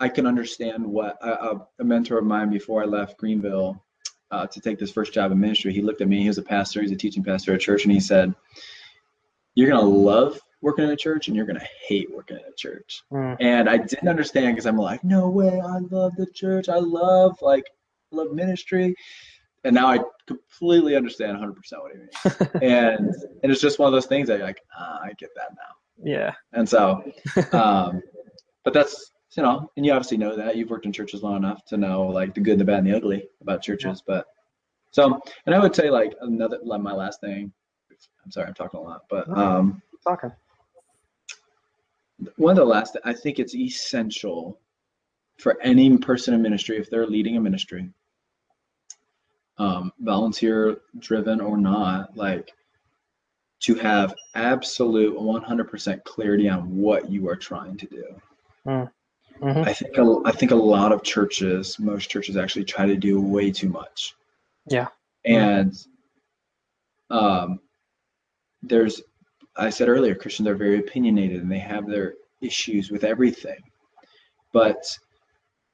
[0.00, 3.82] i can understand what a, a- mentor of mine before i left greenville
[4.32, 6.42] uh, to take this first job in ministry he looked at me he was a
[6.42, 8.34] pastor he's a teaching pastor at church and he said
[9.54, 12.42] you're going to love working in a church and you're going to hate working in
[12.44, 13.36] a church Mm.
[13.40, 17.36] and i didn't understand because i'm like no way i love the church i love
[17.42, 17.64] like
[18.12, 18.94] I love ministry
[19.64, 23.92] and now i completely understand 100% what he means and and it's just one of
[23.92, 26.32] those things that you're like ah, i get that now Yeah.
[26.52, 27.02] and so
[27.52, 28.02] um
[28.64, 30.56] but that's you know and you obviously know that.
[30.56, 32.96] You've worked in churches long enough to know like the good the bad and the
[32.96, 34.26] ugly about churches but
[34.90, 37.52] so and i would say like another like my last thing
[38.24, 40.32] i'm sorry i'm talking a lot but um Talking.
[42.36, 44.58] one of the last i think it's essential
[45.38, 47.90] for any person in ministry if they're leading a ministry
[49.58, 52.52] um, volunteer driven or not like
[53.60, 58.04] to have absolute 100% clarity on what you are trying to do
[59.40, 59.66] Mhm.
[59.66, 63.20] i think a, i think a lot of churches most churches actually try to do
[63.20, 64.14] way too much
[64.68, 64.88] Yeah.
[65.24, 65.72] and
[67.10, 67.60] um,
[68.62, 69.00] there's
[69.58, 73.58] I said earlier, Christians are very opinionated and they have their issues with everything.
[74.52, 74.84] But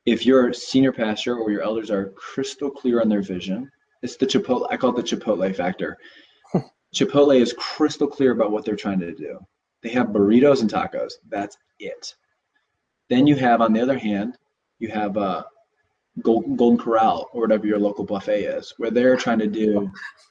[0.07, 3.69] if your senior pastor or your elders are crystal clear on their vision,
[4.03, 5.97] it's the Chipotle, I call it the Chipotle factor.
[6.95, 9.39] Chipotle is crystal clear about what they're trying to do.
[9.83, 11.15] They have burritos and tacos.
[11.29, 12.15] That's it.
[13.13, 14.39] Then you have, on the other hand,
[14.79, 15.43] you have uh,
[16.23, 19.91] Gold, Golden Corral or whatever your local buffet is, where they're trying to do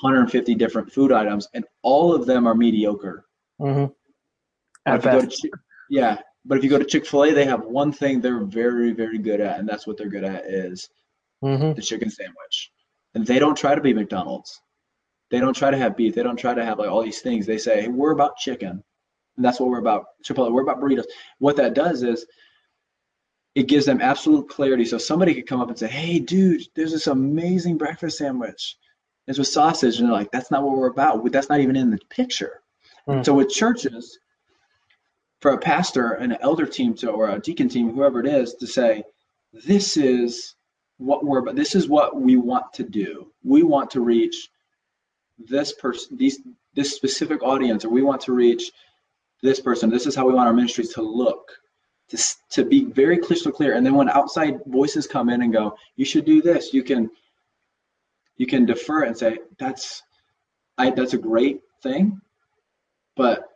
[0.00, 3.24] 150 different food items, and all of them are mediocre.
[3.60, 3.92] Mm-hmm.
[4.86, 5.42] At if you go to best.
[5.42, 5.58] Chi-
[5.90, 8.92] yeah, but if you go to Chick Fil A, they have one thing they're very,
[8.92, 10.88] very good at, and that's what they're good at is
[11.44, 11.72] Mm-hmm.
[11.74, 12.70] the chicken sandwich.
[13.16, 14.60] And they don't try to be McDonald's.
[15.32, 16.14] They don't try to have beef.
[16.14, 17.46] They don't try to have like all these things.
[17.46, 18.84] They say, hey, we're about chicken.
[19.36, 20.06] And that's what we're about.
[20.24, 21.04] Chipotle, we're about burritos.
[21.38, 22.26] What that does is
[23.54, 24.84] it gives them absolute clarity.
[24.84, 28.76] So somebody could come up and say, hey, dude, there's this amazing breakfast sandwich.
[29.26, 29.98] It's with sausage.
[29.98, 31.30] And they're like, that's not what we're about.
[31.32, 32.62] That's not even in the picture.
[33.08, 33.24] Mm.
[33.24, 34.18] So with churches,
[35.40, 38.54] for a pastor and an elder team to, or a deacon team, whoever it is,
[38.54, 39.02] to say,
[39.52, 40.54] this is
[40.98, 41.56] what we're about.
[41.56, 43.32] This is what we want to do.
[43.42, 44.48] We want to reach
[45.38, 46.40] this person, these
[46.74, 48.70] this specific audience, or we want to reach
[49.42, 49.90] this person.
[49.90, 51.50] This is how we want our ministries to look,
[52.08, 52.18] to
[52.50, 53.74] to be very crystal clear.
[53.74, 57.10] And then when outside voices come in and go, you should do this, you can
[58.36, 60.02] you can defer and say, that's
[60.78, 62.20] I that's a great thing,
[63.16, 63.48] but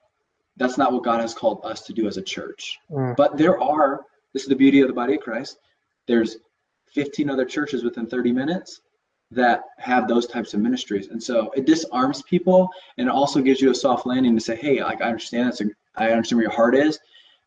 [0.57, 2.79] that's not what God has called us to do as a church.
[2.91, 3.17] Mm.
[3.17, 5.59] But there are, this is the beauty of the body of Christ.
[6.07, 6.39] There's
[6.93, 8.81] 15 other churches within 30 minutes
[9.31, 11.09] that have those types of ministries.
[11.09, 14.57] And so it disarms people and it also gives you a soft landing to say,
[14.57, 15.65] hey, like I understand that's a,
[15.97, 16.99] I understand where your heart is.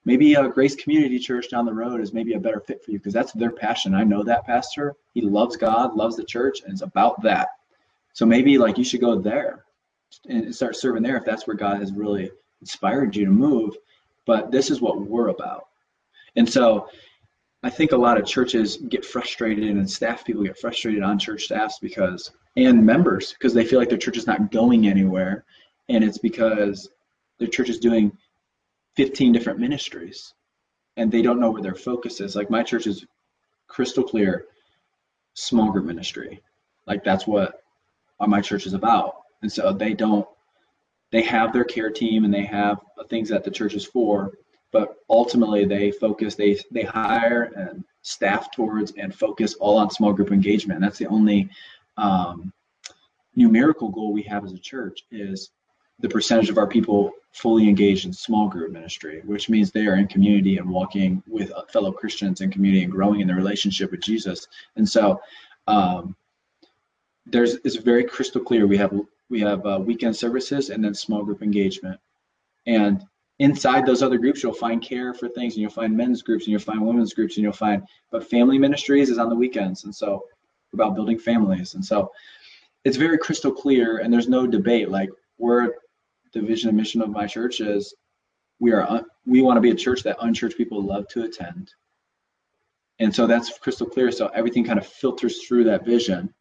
[0.05, 2.97] Maybe a Grace Community Church down the road is maybe a better fit for you
[2.97, 3.93] because that's their passion.
[3.93, 4.95] I know that pastor.
[5.13, 7.49] He loves God, loves the church, and it's about that.
[8.13, 9.65] So maybe like you should go there
[10.27, 13.77] and start serving there if that's where God has really inspired you to move.
[14.25, 15.67] But this is what we're about.
[16.35, 16.87] And so
[17.61, 21.43] I think a lot of churches get frustrated and staff people get frustrated on church
[21.43, 25.45] staffs because and members because they feel like their church is not going anywhere.
[25.89, 26.89] And it's because
[27.37, 28.11] their church is doing
[28.95, 30.33] 15 different ministries
[30.97, 32.35] and they don't know where their focus is.
[32.35, 33.05] Like my church is
[33.67, 34.45] crystal clear
[35.33, 36.41] small group ministry.
[36.87, 37.61] Like that's what
[38.19, 39.15] my church is about.
[39.41, 40.27] And so they don't
[41.11, 44.31] they have their care team and they have things that the church is for,
[44.71, 50.13] but ultimately they focus they they hire and staff towards and focus all on small
[50.13, 50.81] group engagement.
[50.81, 51.49] That's the only
[51.97, 52.53] um,
[53.35, 55.51] numerical goal we have as a church is
[55.99, 59.97] the percentage of our people fully engaged in small group ministry, which means they are
[59.97, 64.01] in community and walking with fellow Christians in community and growing in their relationship with
[64.01, 64.47] Jesus.
[64.75, 65.21] And so
[65.67, 66.15] um,
[67.25, 68.65] there's it's very crystal clear.
[68.65, 68.93] We have
[69.29, 71.99] we have uh, weekend services and then small group engagement,
[72.65, 73.05] and
[73.39, 76.51] inside those other groups, you'll find care for things, and you'll find men's groups, and
[76.51, 77.83] you'll find women's groups, and you'll find.
[78.11, 80.23] But family ministries is on the weekends, and so
[80.73, 82.11] about building families, and so
[82.85, 84.89] it's very crystal clear, and there's no debate.
[84.89, 85.73] Like we're
[86.33, 87.93] the vision and mission of my church is
[88.59, 91.73] we are we want to be a church that unchurched people love to attend
[92.99, 96.31] and so that's crystal clear so everything kind of filters through that vision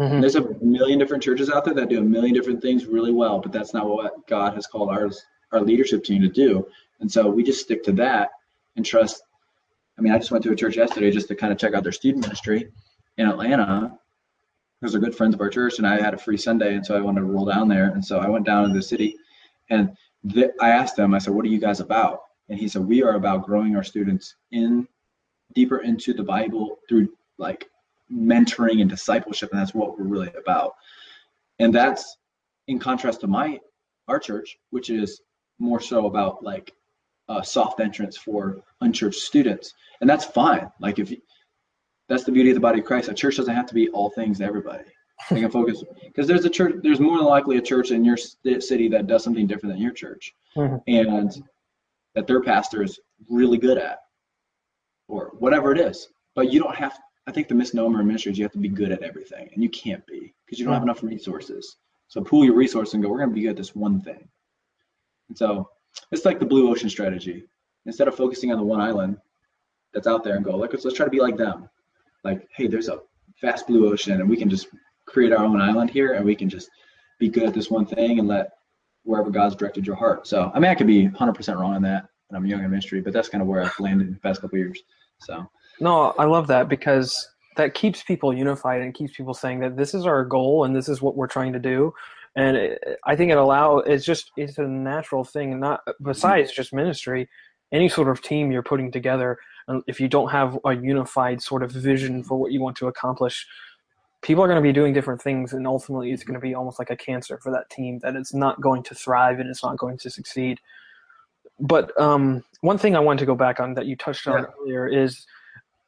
[0.00, 0.20] mm-hmm.
[0.20, 3.38] there's a million different churches out there that do a million different things really well
[3.38, 6.66] but that's not what god has called ours our leadership team to do.
[7.00, 8.30] And so we just stick to that
[8.76, 9.22] and trust
[9.98, 11.82] i mean i just went to a church yesterday just to kind of check out
[11.82, 12.68] their student ministry
[13.18, 13.98] in atlanta.
[14.80, 16.96] Those are good friends of our church and i had a free sunday and so
[16.96, 17.90] i wanted to roll down there.
[17.90, 19.16] And so i went down to the city
[19.70, 19.94] and
[20.32, 22.20] th- i asked them i said what are you guys about?
[22.48, 24.86] And he said we are about growing our students in
[25.54, 27.68] deeper into the Bible through like
[28.12, 30.74] mentoring and discipleship, and that's what we're really about.
[31.58, 32.18] And that's
[32.68, 33.58] in contrast to my
[34.08, 35.20] our church, which is
[35.62, 36.72] more so about like
[37.28, 40.70] a soft entrance for unchurched students, and that's fine.
[40.80, 41.18] Like if you,
[42.08, 44.10] that's the beauty of the body of Christ, a church doesn't have to be all
[44.10, 44.84] things to everybody.
[45.30, 46.76] They can focus because there's a church.
[46.82, 49.92] There's more than likely a church in your city that does something different than your
[49.92, 50.76] church, mm-hmm.
[50.88, 51.30] and
[52.14, 54.00] that their pastor is really good at
[55.08, 56.08] or whatever it is.
[56.34, 58.68] But you don't have, I think the misnomer in ministry is you have to be
[58.68, 61.76] good at everything, and you can't be because you don't have enough resources.
[62.08, 64.28] So pool your resources and go, we're going to be good at this one thing.
[65.32, 65.70] And so
[66.10, 67.44] it's like the blue ocean strategy.
[67.86, 69.16] Instead of focusing on the one island
[69.94, 71.70] that's out there and go, like, let's, let's try to be like them.
[72.22, 73.00] Like, hey, there's a
[73.40, 74.68] vast blue ocean, and we can just
[75.06, 76.68] create our own island here, and we can just
[77.18, 78.50] be good at this one thing and let
[79.04, 80.26] wherever God's directed your heart.
[80.26, 83.00] So, I mean, I could be 100% wrong on that, and I'm young in ministry,
[83.00, 84.82] but that's kind of where I've landed in the past couple years.
[85.20, 85.48] So
[85.80, 87.16] no, I love that because
[87.56, 90.90] that keeps people unified and keeps people saying that this is our goal and this
[90.90, 91.94] is what we're trying to do.
[92.34, 95.58] And it, I think it allow it's just it's a natural thing.
[95.60, 97.28] Not besides just ministry,
[97.72, 99.38] any sort of team you're putting together.
[99.86, 103.46] If you don't have a unified sort of vision for what you want to accomplish,
[104.22, 106.78] people are going to be doing different things, and ultimately it's going to be almost
[106.78, 109.76] like a cancer for that team that it's not going to thrive and it's not
[109.76, 110.58] going to succeed
[111.62, 114.46] but um, one thing I wanted to go back on that you touched on yeah.
[114.60, 115.26] earlier is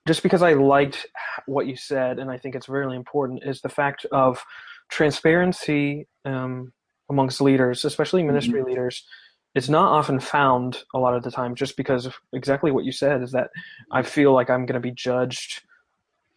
[0.07, 1.07] just because I liked
[1.47, 4.43] what you said, and I think it's really important, is the fact of
[4.91, 6.73] transparency um,
[7.11, 8.69] amongst leaders, especially ministry mm-hmm.
[8.69, 9.05] leaders,
[9.55, 12.93] is not often found a lot of the time just because of exactly what you
[12.93, 13.51] said is that
[13.93, 15.63] I feel like I'm going to be judged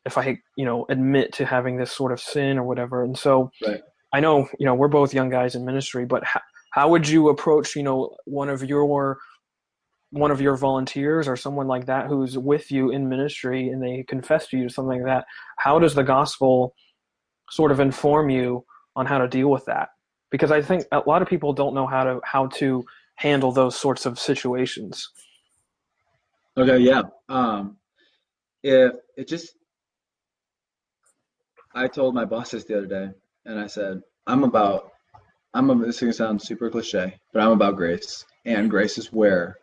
[0.06, 3.04] if I, you know, admit to having this sort of sin or whatever.
[3.04, 3.82] And so right.
[4.14, 6.42] I know, you know, we're both young guys in ministry, but how
[6.78, 9.18] how would you approach you know one of your
[10.12, 14.04] one of your volunteers or someone like that who's with you in ministry and they
[14.08, 15.26] confess to you something like that
[15.58, 16.76] how does the gospel
[17.50, 19.90] sort of inform you on how to deal with that.
[20.30, 23.76] Because i think a lot of people don't know how to how to handle those
[23.76, 25.10] sorts of situations.
[26.58, 27.04] Okay yeah.
[27.30, 27.78] Um
[28.64, 29.56] if it just
[31.76, 33.10] i told my bosses the other day
[33.46, 34.92] and i said i'm about
[35.58, 39.12] I'm a, this is gonna sound super cliche, but I'm about grace, and grace is
[39.12, 39.58] where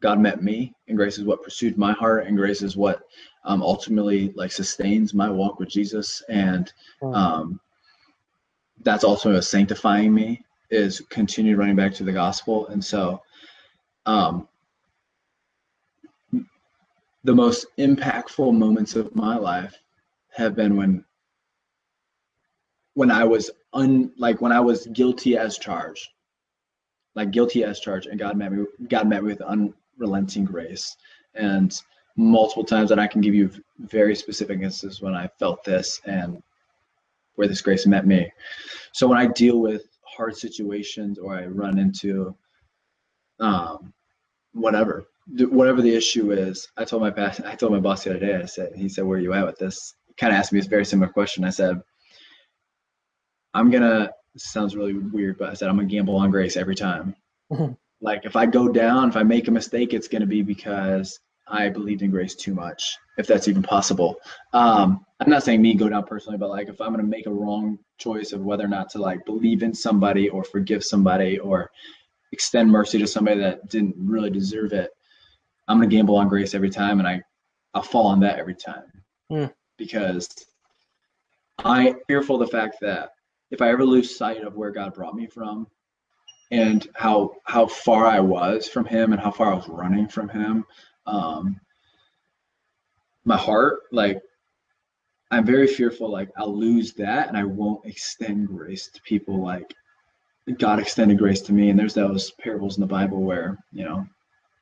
[0.00, 3.02] God met me, and grace is what pursued my heart, and grace is what
[3.44, 7.60] um, ultimately like sustains my walk with Jesus, and um,
[8.82, 13.22] that's also sanctifying me is continue running back to the gospel, and so
[14.04, 14.46] um,
[17.24, 19.76] the most impactful moments of my life
[20.30, 21.04] have been when
[22.94, 26.08] when I was un like when I was guilty as charged,
[27.14, 28.64] like guilty as charged, and God met me.
[28.88, 29.42] God met me with
[29.96, 30.96] unrelenting grace,
[31.34, 31.80] and
[32.16, 36.42] multiple times that I can give you very specific instances when I felt this and
[37.34, 38.30] where this grace met me.
[38.92, 42.34] So when I deal with hard situations or I run into
[43.38, 43.92] um,
[44.52, 45.06] whatever,
[45.38, 47.12] whatever the issue is, I told my
[47.44, 48.36] I told my boss the other day.
[48.36, 50.62] I said, he said, "Where are you at with this?" Kind of asked me a
[50.62, 51.44] very similar question.
[51.44, 51.82] I said,
[53.52, 57.14] I'm gonna sounds really weird, but I said I'm gonna gamble on grace every time.
[57.52, 57.72] Mm-hmm.
[58.00, 61.68] Like if I go down, if I make a mistake, it's gonna be because I
[61.68, 64.16] believed in grace too much, if that's even possible.
[64.52, 67.32] Um, I'm not saying me go down personally, but like if I'm gonna make a
[67.32, 71.70] wrong choice of whether or not to like believe in somebody or forgive somebody or
[72.32, 74.90] extend mercy to somebody that didn't really deserve it,
[75.68, 77.22] I'm gonna gamble on grace every time, and I
[77.74, 78.84] I'll fall on that every time
[79.30, 79.52] mm.
[79.78, 80.28] because
[81.64, 83.10] I'm fearful of the fact that
[83.50, 85.66] if I ever lose sight of where God brought me from
[86.50, 90.28] and how how far I was from him and how far I was running from
[90.28, 90.64] him,
[91.06, 91.60] um,
[93.24, 94.22] my heart, like
[95.30, 99.74] I'm very fearful like I'll lose that and I won't extend grace to people like
[100.58, 101.70] God extended grace to me.
[101.70, 104.06] And there's those parables in the Bible where, you know,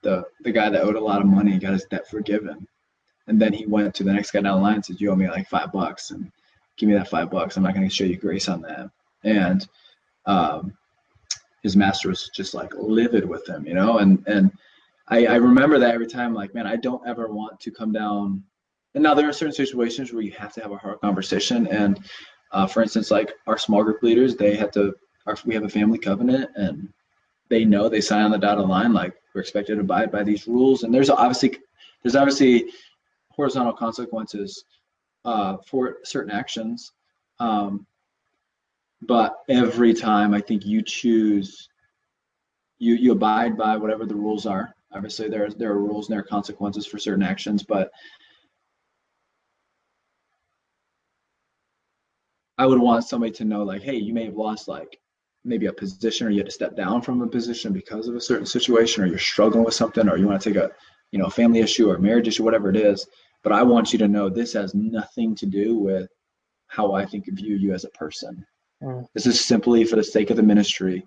[0.03, 2.67] the the guy that owed a lot of money got his debt forgiven.
[3.27, 5.17] And then he went to the next guy down the line and said, You owe
[5.17, 6.31] me like five bucks and
[6.77, 7.57] give me that five bucks.
[7.57, 8.91] I'm not gonna show you grace on that.
[9.25, 9.67] And
[10.27, 10.73] um,
[11.65, 14.53] his master was just like livid with him, you know, and and
[15.09, 18.43] I, I remember that every time, like, man, I don't ever want to come down.
[18.95, 21.67] And now there are certain situations where you have to have a hard conversation.
[21.67, 21.99] And
[22.53, 24.95] uh, for instance, like our small group leaders, they had to,
[25.27, 26.89] our, we have a family covenant and
[27.51, 30.47] they know they sign on the dotted line, like we're expected to abide by these
[30.47, 30.85] rules.
[30.85, 31.59] And there's obviously,
[32.03, 32.71] there's obviously
[33.31, 34.65] horizontal consequences
[35.25, 36.93] uh, for certain actions.
[37.41, 37.87] Um,
[39.03, 41.69] but every time I think you choose,
[42.79, 46.21] you, you abide by whatever the rules are Obviously, there there are rules and there
[46.21, 47.91] are consequences for certain actions, but
[52.57, 55.01] I would want somebody to know, like, hey, you may have lost like
[55.45, 58.21] maybe a position, or you had to step down from a position because of a
[58.21, 60.71] certain situation, or you're struggling with something, or you want to take a
[61.11, 63.05] you know family issue or marriage issue, whatever it is.
[63.43, 66.09] But I want you to know this has nothing to do with
[66.69, 68.47] how I think you, you as a person.
[68.85, 69.07] Mm.
[69.15, 71.07] This is simply for the sake of the ministry.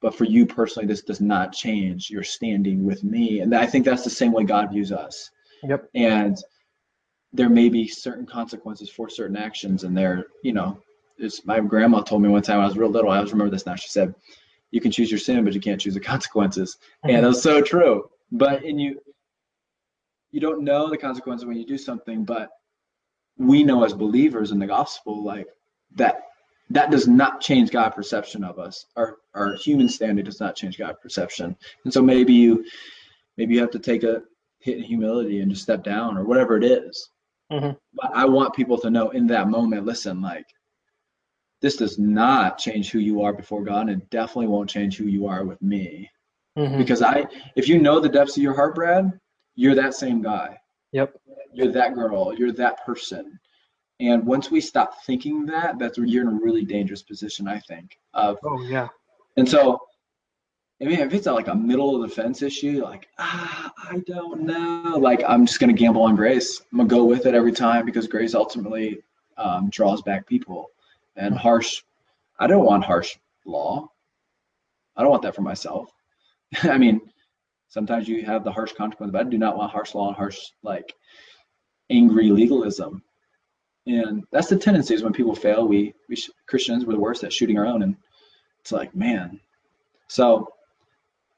[0.00, 3.40] But for you personally this does not change your standing with me.
[3.40, 5.30] And i think that's the same way god views us.
[5.62, 5.88] Yep.
[5.94, 6.38] And
[7.32, 10.26] there may be certain consequences for certain actions and there.
[10.42, 10.80] You know
[11.44, 13.74] my grandma told me one time i was real little i always remember this now
[13.74, 14.14] she said
[14.70, 16.78] you can choose your sin but you can't choose the consequences.
[17.04, 17.16] Mm-hmm.
[17.16, 18.08] and that's so true.
[18.32, 19.00] But and you
[20.30, 22.50] you don't know the consequences when you do something but
[23.36, 25.48] we know as believers in the gospel like
[25.96, 26.22] that
[26.70, 28.86] that does not change God perception of us.
[28.96, 31.56] Our our human standing does not change God perception.
[31.84, 32.64] And so maybe you
[33.36, 34.22] maybe you have to take a
[34.60, 37.10] hit in humility and just step down or whatever it is.
[37.50, 37.72] Mm-hmm.
[37.94, 40.46] But I want people to know in that moment, listen, like
[41.60, 45.06] this does not change who you are before God and it definitely won't change who
[45.06, 46.08] you are with me.
[46.56, 46.78] Mm-hmm.
[46.78, 49.18] Because I if you know the depths of your heart, Brad,
[49.56, 50.56] you're that same guy.
[50.92, 51.16] Yep.
[51.52, 53.40] You're that girl, you're that person.
[54.00, 57.60] And once we stop thinking that, that's where you're in a really dangerous position, I
[57.60, 57.98] think.
[58.14, 58.88] Of oh yeah.
[59.36, 59.78] And so,
[60.80, 64.42] I mean, if it's like a middle of the fence issue, like ah, I don't
[64.42, 66.62] know, like I'm just gonna gamble on grace.
[66.72, 69.02] I'm gonna go with it every time because grace ultimately
[69.36, 70.70] um, draws back people.
[71.16, 71.82] And harsh,
[72.38, 73.86] I don't want harsh law.
[74.96, 75.92] I don't want that for myself.
[76.62, 77.02] I mean,
[77.68, 80.38] sometimes you have the harsh consequence, but I do not want harsh law and harsh
[80.62, 80.94] like
[81.90, 83.02] angry legalism
[83.86, 86.16] and that's the tendency is when people fail we we
[86.46, 87.96] christians we're the worst at shooting our own and
[88.60, 89.40] it's like man.
[90.08, 90.48] So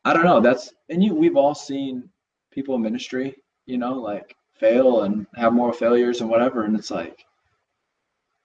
[0.05, 2.09] i don't know that's and you we've all seen
[2.51, 3.37] people in ministry
[3.67, 7.25] you know like fail and have moral failures and whatever and it's like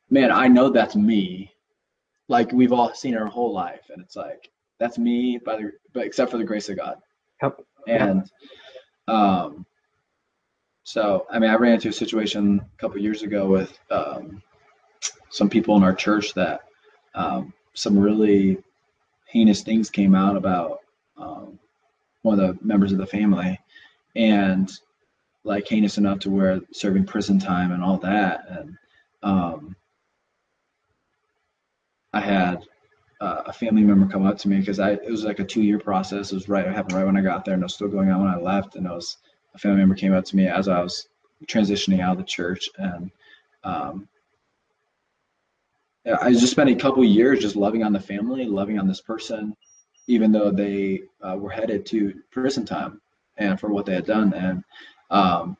[0.09, 1.51] man i know that's me.
[2.29, 6.05] Like we've all seen our whole life and it's like that's me by the but
[6.05, 6.97] except for the grace of god.
[7.41, 7.61] Yep.
[7.87, 8.29] and
[9.07, 9.65] um
[10.87, 14.41] so, I mean, I ran into a situation a couple years ago with um,
[15.29, 16.61] some people in our church that
[17.13, 18.59] um, some really
[19.25, 20.79] heinous things came out about
[21.17, 21.59] um,
[22.21, 23.59] one of the members of the family,
[24.15, 24.71] and
[25.43, 28.45] like heinous enough to where serving prison time and all that.
[28.49, 28.77] And
[29.23, 29.75] um,
[32.13, 32.63] I had
[33.19, 35.63] uh, a family member come up to me because I it was like a two
[35.63, 36.31] year process.
[36.31, 38.09] It was right it happened right when I got there, and it was still going
[38.09, 39.17] on when I left, and it was
[39.57, 41.09] a family member came up to me as I was
[41.47, 43.11] transitioning out of the church, and
[43.63, 44.07] um,
[46.21, 49.55] I just spent a couple years just loving on the family, loving on this person,
[50.07, 53.01] even though they uh, were headed to prison time
[53.37, 54.33] and for what they had done.
[54.33, 54.63] And
[55.09, 55.57] um,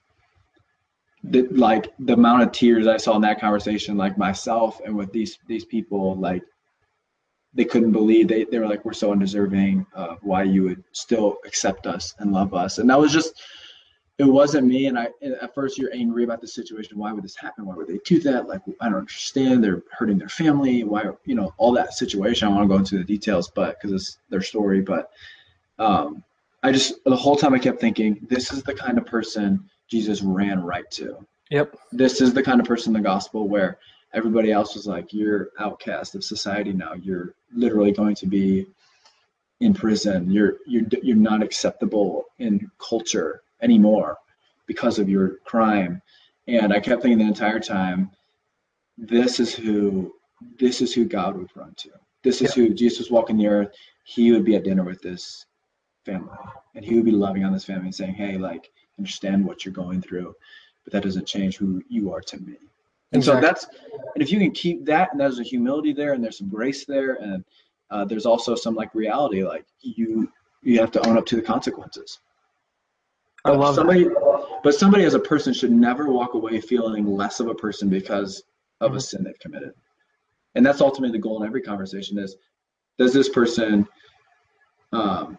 [1.24, 5.12] the, like the amount of tears I saw in that conversation, like myself and with
[5.12, 6.44] these these people, like
[7.54, 11.38] they couldn't believe they, they were like we're so undeserving of why you would still
[11.46, 13.42] accept us and love us and that was just
[14.20, 14.88] it wasn't me.
[14.88, 16.98] And I, at first, you're angry about the situation.
[16.98, 17.66] Why would this happen?
[17.66, 18.48] Why would they do that?
[18.48, 19.64] Like, I don't understand.
[19.64, 20.84] They're hurting their family.
[20.84, 22.48] Why, you know, all that situation.
[22.48, 24.82] I want to go into the details, but because it's their story.
[24.82, 25.12] But
[25.78, 26.24] um,
[26.64, 30.24] I just, the whole time I kept thinking, this is the kind of person Jesus
[30.24, 31.26] ran right to.
[31.52, 31.78] Yep.
[31.92, 33.78] This is the kind of person in the gospel where
[34.14, 36.94] everybody else was like, you're outcast of society now.
[36.94, 38.66] You're literally going to be
[39.60, 40.32] in prison.
[40.32, 44.18] You're, you're, you're not acceptable in culture anymore
[44.66, 46.02] because of your crime.
[46.48, 48.12] And I kept thinking the entire time,
[48.98, 50.14] this is who
[50.60, 51.90] this is who God would run to.
[52.24, 52.64] This is yeah.
[52.64, 53.70] who Jesus was walking the earth.
[54.04, 55.46] He would be at dinner with this
[56.06, 56.38] family
[56.76, 59.74] and he would be loving on this family and saying, Hey, like understand what you're
[59.74, 60.34] going through,
[60.84, 62.56] but that doesn't change who you are to me.
[63.12, 63.42] And exactly.
[63.42, 63.68] so that's
[64.16, 66.86] and if you can keep that and there's a humility there and there's some grace
[66.86, 67.44] there and
[67.90, 70.32] uh, there's also some like reality, like you
[70.62, 72.20] you have to own up to the consequences.
[73.48, 74.60] I love somebody, that.
[74.64, 78.44] but somebody as a person should never walk away feeling less of a person because
[78.82, 78.96] of Mhm.
[78.96, 79.74] a sin they've committed.
[80.56, 82.36] And that's ultimately the goal in every conversation: is
[82.98, 83.88] does this person,
[84.92, 85.38] um,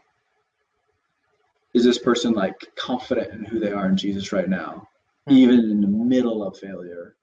[1.75, 4.89] is this person like confident in who they are in Jesus right now,
[5.29, 5.33] Mhm.
[5.33, 7.17] even in the middle of failure?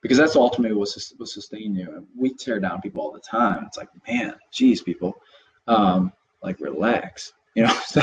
[0.00, 0.88] Because that's ultimately what
[1.18, 1.94] will sustain you.
[1.94, 3.64] And we tear down people all the time.
[3.66, 5.14] It's like, man, geez, people,
[5.68, 7.78] um, like relax, you know.
[7.86, 8.00] So,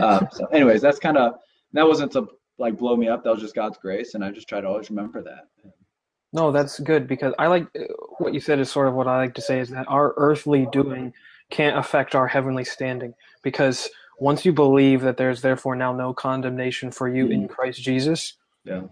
[0.00, 1.34] uh, so anyways, that's kind of
[1.72, 2.28] that wasn't to
[2.58, 3.24] like blow me up.
[3.24, 5.48] That was just God's grace, and I just try to always remember that.
[6.32, 7.84] No, that's good because I like uh,
[8.18, 10.66] what you said is sort of what I like to say is that our earthly
[10.72, 11.12] doing
[11.50, 13.88] can't affect our heavenly standing because
[14.18, 18.34] once you believe that there's therefore now no condemnation for you in Christ Jesus,
[18.64, 18.82] Yeah.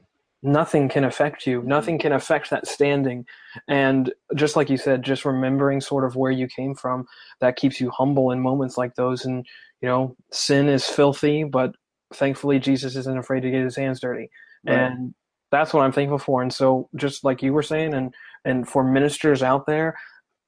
[0.44, 1.62] Nothing can affect you.
[1.62, 3.24] Nothing can affect that standing.
[3.66, 7.06] And just like you said, just remembering sort of where you came from,
[7.40, 9.24] that keeps you humble in moments like those.
[9.24, 9.46] And,
[9.80, 11.74] you know, sin is filthy, but
[12.12, 14.28] thankfully Jesus isn't afraid to get his hands dirty.
[14.66, 14.76] Right.
[14.76, 15.14] And
[15.50, 16.42] that's what I'm thankful for.
[16.42, 18.14] And so just like you were saying, and,
[18.44, 19.96] and for ministers out there,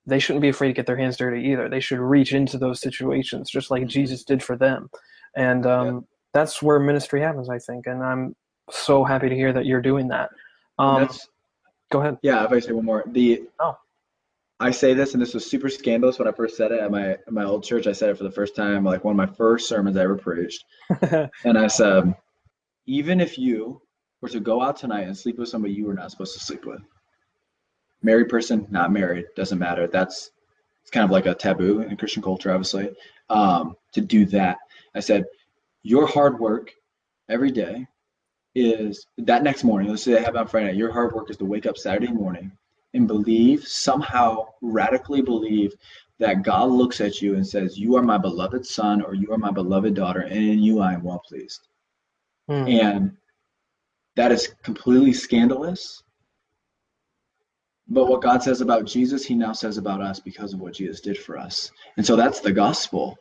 [0.05, 1.71] they shouldn't be afraid to get their hands dirty either.
[1.71, 4.91] They should reach into those situations just like Jesus did for them.
[5.35, 7.87] And um, that's where ministry happens, I think.
[7.87, 8.37] And I'm
[8.71, 10.31] so happy to hear that you're doing that.
[10.79, 11.09] Um,
[11.91, 12.19] go ahead.
[12.23, 12.45] yeah.
[12.45, 13.77] If I say one more, the Oh.
[14.59, 17.11] I say this, and this was super scandalous when I first said it at my
[17.11, 17.87] at my old church.
[17.87, 20.17] I said it for the first time, like one of my first sermons I ever
[20.17, 20.65] preached,
[21.45, 22.15] and I said,
[22.87, 23.83] even if you
[24.23, 26.65] were to go out tonight and sleep with somebody you were not supposed to sleep
[26.65, 26.81] with,
[28.03, 29.87] married person, not married, doesn't matter.
[29.87, 30.31] That's
[30.81, 32.91] it's kind of like a taboo in Christian culture, obviously.
[33.29, 34.57] Um, to do that,
[34.95, 35.25] I said,
[35.83, 36.73] your hard work
[37.29, 37.87] every day
[38.57, 39.91] is that next morning.
[39.91, 40.77] Let's say I have on Friday night.
[40.77, 42.51] Your hard work is to wake up Saturday morning
[42.95, 45.75] and believe somehow radically believe
[46.19, 49.37] that God looks at you and says, "You are my beloved son, or you are
[49.37, 51.69] my beloved daughter, and in you I am well pleased."
[52.49, 52.67] Hmm.
[52.67, 53.17] And
[54.15, 56.03] that is completely scandalous.
[57.89, 61.03] But what God says about Jesus, He now says about us because of what Jesus
[61.03, 61.71] did for us.
[61.99, 63.19] And so that's the gospel.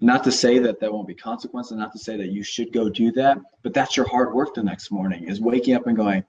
[0.00, 2.88] Not to say that there won't be consequences, not to say that you should go
[2.88, 6.24] do that, but that's your hard work the next morning is waking up and going,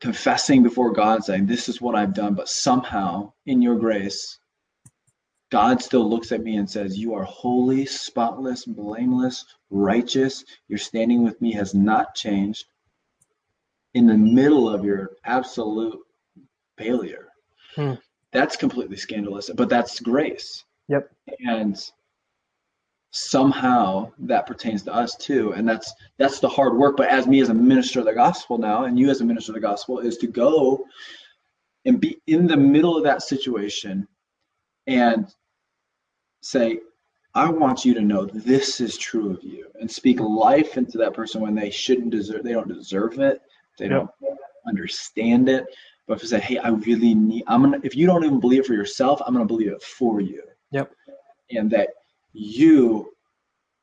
[0.00, 4.38] confessing before God, saying, This is what I've done, but somehow in your grace,
[5.50, 10.44] God still looks at me and says, You are holy, spotless, blameless, righteous.
[10.68, 12.66] Your standing with me has not changed
[13.94, 15.98] in the middle of your absolute
[16.76, 17.28] failure.
[17.74, 17.94] Hmm.
[18.32, 20.64] That's completely scandalous, but that's grace.
[20.88, 21.10] Yep.
[21.46, 21.78] And
[23.10, 25.52] somehow that pertains to us too.
[25.52, 26.96] And that's that's the hard work.
[26.96, 29.52] But as me as a minister of the gospel now, and you as a minister
[29.52, 30.84] of the gospel, is to go
[31.84, 34.06] and be in the middle of that situation
[34.86, 35.26] and
[36.42, 36.80] say,
[37.34, 41.14] I want you to know this is true of you and speak life into that
[41.14, 43.40] person when they shouldn't deserve they don't deserve it.
[43.78, 44.10] They don't
[44.66, 45.66] understand it.
[46.06, 48.60] But if you say, hey, I really need I'm gonna if you don't even believe
[48.60, 50.42] it for yourself, I'm gonna believe it for you.
[50.72, 50.92] Yep.
[51.50, 51.88] And that
[52.32, 53.12] you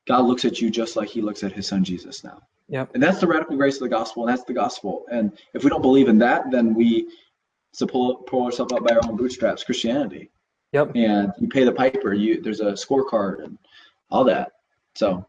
[0.06, 2.40] God looks at you just like he looks at his son Jesus now.
[2.68, 2.92] Yep.
[2.94, 5.04] And that's the radical grace of the gospel, and that's the gospel.
[5.10, 7.08] And if we don't believe in that, then we
[7.72, 10.30] so pull, pull ourselves up by our own bootstraps, Christianity.
[10.72, 10.92] Yep.
[10.94, 12.12] And you pay the piper.
[12.12, 13.58] You there's a scorecard and
[14.10, 14.52] all that.
[14.94, 15.26] So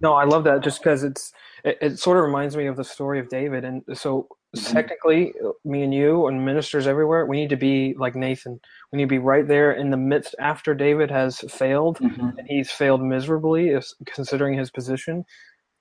[0.00, 1.32] No, I love that just because it's
[1.64, 3.64] it, it sort of reminds me of the story of David.
[3.64, 4.28] And so.
[4.56, 5.34] Technically,
[5.64, 8.60] me and you and ministers everywhere, we need to be like Nathan.
[8.92, 12.00] We need to be right there in the midst after David has failed
[12.38, 13.76] and he's failed miserably,
[14.06, 15.24] considering his position.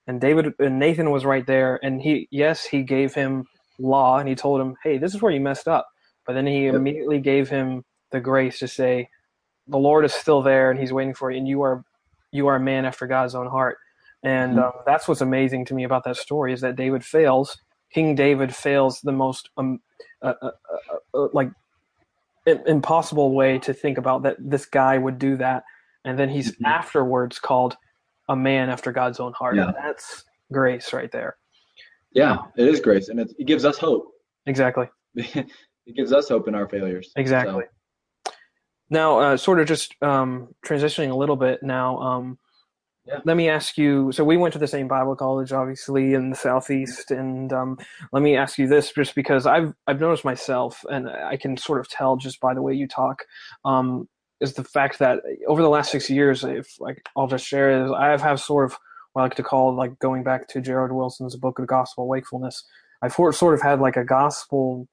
[0.07, 3.45] And David and Nathan was right there, and he yes, he gave him
[3.80, 5.88] law, and he told him, "Hey, this is where you messed up."
[6.26, 6.76] But then he Yep.
[6.76, 9.09] immediately gave him the grace to say,
[9.67, 11.84] "The Lord is still there, and He's waiting for you, and you are
[12.32, 13.78] you are a man after God's own heart."
[14.24, 14.63] And Mhm.
[14.65, 17.57] um, that's what's amazing to me about that story is that David fails.
[17.94, 19.80] King David fails the most um,
[20.22, 20.52] uh, uh,
[21.14, 21.50] uh, uh, like
[22.46, 25.64] impossible way to think about that this guy would do that,
[26.06, 26.66] and then he's Mhm.
[26.66, 27.78] afterwards called
[28.28, 29.56] a man after God's own heart.
[29.56, 29.72] Yeah.
[29.72, 31.38] That's grace right there.
[32.12, 34.12] yeah, it is grace, and it, it gives us hope.
[34.48, 34.90] Exactly.
[35.16, 37.12] it gives us hope in our failures.
[37.16, 37.66] Exactly.
[38.90, 42.00] Now, uh, sort of just um, transitioning a little bit now.
[42.00, 42.40] Um,
[43.10, 43.20] Yeah.
[43.26, 44.12] Let me ask you.
[44.12, 47.80] So we went to the same Bible college, obviously, in the southeast, and um,
[48.14, 51.80] let me ask you this, just because I've I've noticed myself, and I can sort
[51.80, 53.24] of tell just by the way you talk,
[53.66, 54.07] um,
[54.41, 57.91] is the fact that over the last six years, if like I'll just share, is
[57.91, 58.78] I have have sort of
[59.14, 62.64] what I like to call like going back to Jared Wilson's book of Gospel Wakefulness.
[63.01, 64.88] I've sort of had like a gospel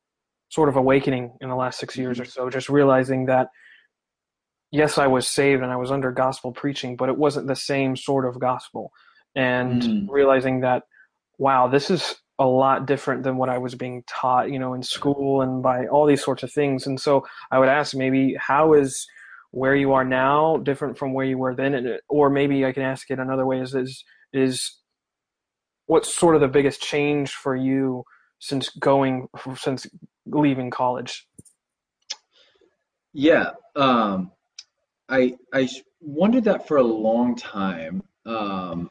[0.49, 3.49] sort of awakening in the last six years or so, just realizing that
[4.71, 7.97] yes, I was saved and I was under gospel preaching, but it wasn't the same
[7.97, 8.93] sort of gospel.
[9.35, 10.07] And mm.
[10.09, 10.85] realizing that,
[11.39, 14.83] wow, this is a lot different than what I was being taught, you know, in
[14.83, 16.87] school and by all these sorts of things.
[16.87, 19.07] And so I would ask maybe how is
[19.51, 22.83] where you are now different from where you were then, and, or maybe I can
[22.83, 24.77] ask it another way: is is is
[25.87, 28.05] what's sort of the biggest change for you
[28.39, 29.87] since going since
[30.27, 31.27] leaving college?
[33.15, 34.33] Yeah, um,
[35.09, 35.69] I I
[36.01, 38.91] wondered that for a long time um,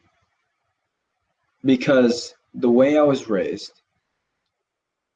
[1.64, 3.82] because the way I was raised,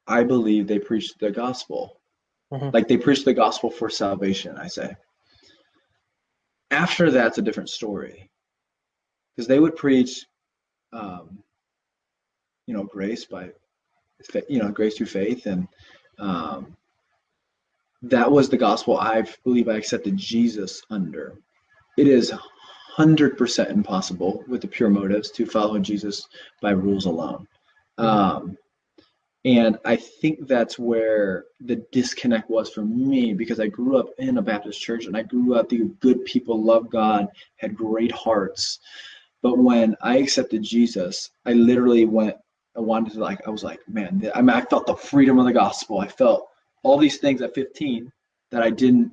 [0.07, 1.99] I believe they preached the gospel.
[2.51, 2.69] Mm-hmm.
[2.73, 4.95] Like they preached the gospel for salvation, I say.
[6.69, 8.29] After that's a different story.
[9.35, 10.25] Because they would preach,
[10.91, 11.41] um,
[12.67, 13.51] you know, grace by,
[14.49, 15.45] you know, grace through faith.
[15.45, 15.67] And
[16.19, 16.75] um,
[18.03, 21.37] that was the gospel I believe I accepted Jesus under.
[21.97, 22.33] It is
[22.97, 26.27] 100% impossible with the pure motives to follow Jesus
[26.61, 27.47] by rules alone.
[27.97, 28.57] Um,
[29.43, 34.37] and I think that's where the disconnect was for me because I grew up in
[34.37, 37.27] a Baptist church and I grew up, the good people loved God,
[37.57, 38.79] had great hearts.
[39.41, 42.35] But when I accepted Jesus, I literally went,
[42.77, 45.45] I wanted to like, I was like, man, I mean, I felt the freedom of
[45.45, 45.99] the gospel.
[45.99, 46.50] I felt
[46.83, 48.11] all these things at 15
[48.51, 49.11] that I didn't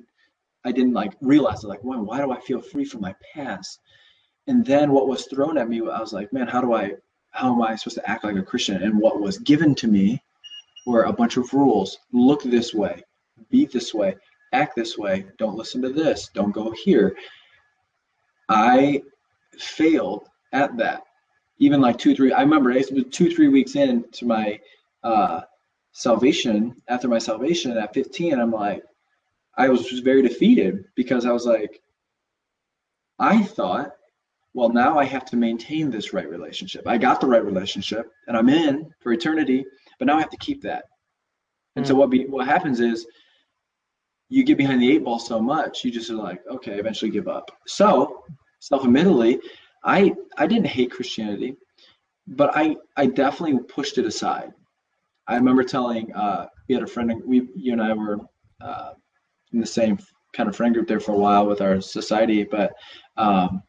[0.65, 3.79] I didn't like realize like, why, why do I feel free from my past?
[4.47, 6.95] And then what was thrown at me, I was like, man, how do I,
[7.31, 8.81] how am I supposed to act like a Christian?
[8.83, 10.21] And what was given to me
[10.85, 11.97] were a bunch of rules.
[12.11, 13.03] Look this way,
[13.49, 14.15] be this way,
[14.51, 17.15] act this way, don't listen to this, don't go here.
[18.49, 19.03] I
[19.57, 21.03] failed at that.
[21.59, 24.59] Even like two, three, I remember it was two, three weeks into my
[25.03, 25.41] uh,
[25.91, 28.83] salvation, after my salvation at 15, I'm like,
[29.57, 31.81] I was just very defeated because I was like,
[33.19, 33.91] I thought,
[34.53, 36.87] well, now I have to maintain this right relationship.
[36.87, 39.65] I got the right relationship and I'm in for eternity,
[39.97, 40.85] but now I have to keep that.
[41.75, 41.87] And mm.
[41.87, 43.05] so what be, what happens is
[44.29, 47.27] you get behind the eight ball so much, you just are like, okay, eventually give
[47.27, 47.51] up.
[47.67, 48.23] So
[48.59, 49.39] self-admittedly,
[49.83, 51.55] I I didn't hate Christianity,
[52.27, 54.51] but I I definitely pushed it aside.
[55.29, 58.17] I remember telling uh, we had a friend we you and I were
[58.59, 58.93] uh,
[59.53, 59.99] in the same
[60.33, 62.73] kind of friend group there for a while with our society, but
[63.15, 63.61] um,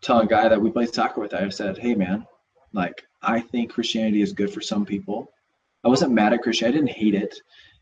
[0.00, 2.24] telling a guy that we played soccer with, I said, "Hey, man,
[2.72, 5.28] like I think Christianity is good for some people.
[5.84, 6.78] I wasn't mad at Christianity.
[6.78, 7.34] I didn't hate it,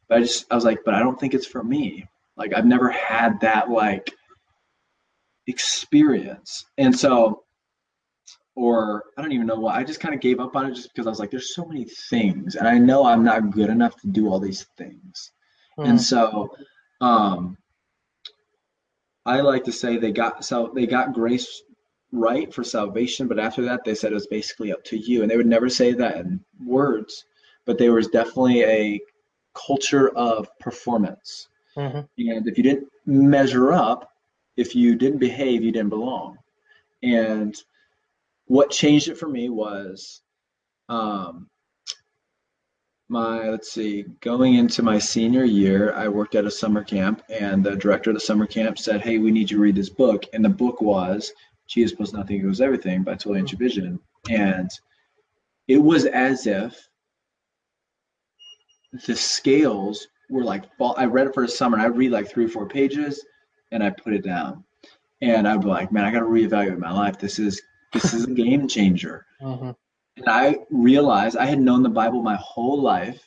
[0.08, 2.08] but I just I was like, but I don't think it's for me.
[2.38, 4.10] Like I've never had that like
[5.46, 7.42] experience, and so."
[8.56, 9.74] Or I don't even know what.
[9.74, 11.64] I just kind of gave up on it just because I was like, "There's so
[11.64, 15.32] many things, and I know I'm not good enough to do all these things."
[15.78, 15.88] Mm.
[15.88, 16.54] And so
[17.00, 17.56] um,
[19.26, 21.62] I like to say they got so they got grace
[22.12, 25.30] right for salvation, but after that they said it was basically up to you, and
[25.30, 27.24] they would never say that in words,
[27.64, 29.00] but there was definitely a
[29.54, 31.98] culture of performance, mm-hmm.
[32.18, 34.12] and if you didn't measure up,
[34.56, 36.36] if you didn't behave, you didn't belong,
[37.02, 37.56] and
[38.46, 40.22] what changed it for me was
[40.88, 41.48] um,
[43.08, 47.62] my let's see going into my senior year i worked at a summer camp and
[47.62, 50.24] the director of the summer camp said hey we need you to read this book.
[50.32, 51.32] And the book was
[51.66, 53.98] jesus plus nothing equals everything by Tullian Tchividjian
[54.30, 54.70] and
[55.68, 56.88] it was as if
[59.06, 60.64] the scales were like
[60.96, 63.24] i read it for a summer and i read like three or four pages
[63.72, 64.64] and i put it down.
[65.20, 67.18] And i'd be like man i gotta reevaluate my life.
[67.18, 67.60] This is
[67.94, 69.70] this is a game changer mm-hmm.
[70.16, 73.22] And I realized I had known the Bible my whole life.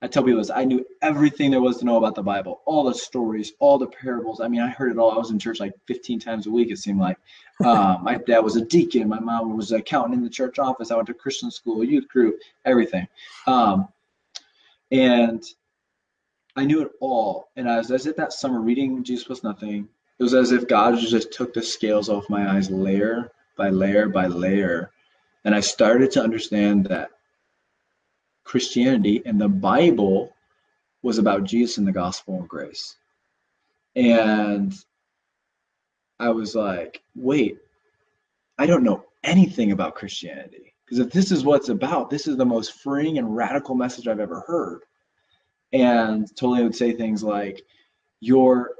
[0.00, 2.84] I tell people this, I knew everything there was to know about the Bible, all
[2.84, 4.40] the stories, all the parables.
[4.40, 5.10] I mean, I heard it all.
[5.10, 7.18] I was in church like 15 times a week, it seemed like.
[7.64, 9.08] Um, my dad was a deacon.
[9.08, 10.92] My mom was an accountant in the church office.
[10.92, 13.08] I went to Christian school, youth group, everything.
[13.48, 13.88] Um,
[14.92, 15.42] and
[16.54, 17.48] I knew it all.
[17.56, 19.88] And I was, as if that summer reading Jesus plus nothing.
[20.18, 24.08] It was as if God just took the scales off my eyes layer by layer
[24.08, 24.90] by layer
[25.44, 27.10] and I started to understand that
[28.44, 30.34] Christianity and the Bible
[31.02, 32.96] was about Jesus and the gospel and grace.
[33.94, 34.74] And
[36.20, 37.58] I was like, wait,
[38.58, 40.74] I don't know anything about Christianity.
[40.84, 44.08] Because if this is what it's about, this is the most freeing and radical message
[44.08, 44.80] I've ever heard.
[45.72, 47.62] And Tullian would say things like,
[48.20, 48.72] your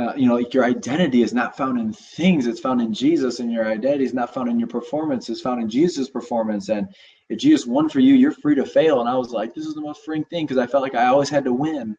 [0.00, 3.40] uh, you know, like your identity is not found in things; it's found in Jesus,
[3.40, 6.70] and your identity is not found in your performance; it's found in Jesus' performance.
[6.70, 6.88] And
[7.28, 9.00] if Jesus won for you, you're free to fail.
[9.00, 11.06] And I was like, this is the most freeing thing because I felt like I
[11.06, 11.96] always had to win.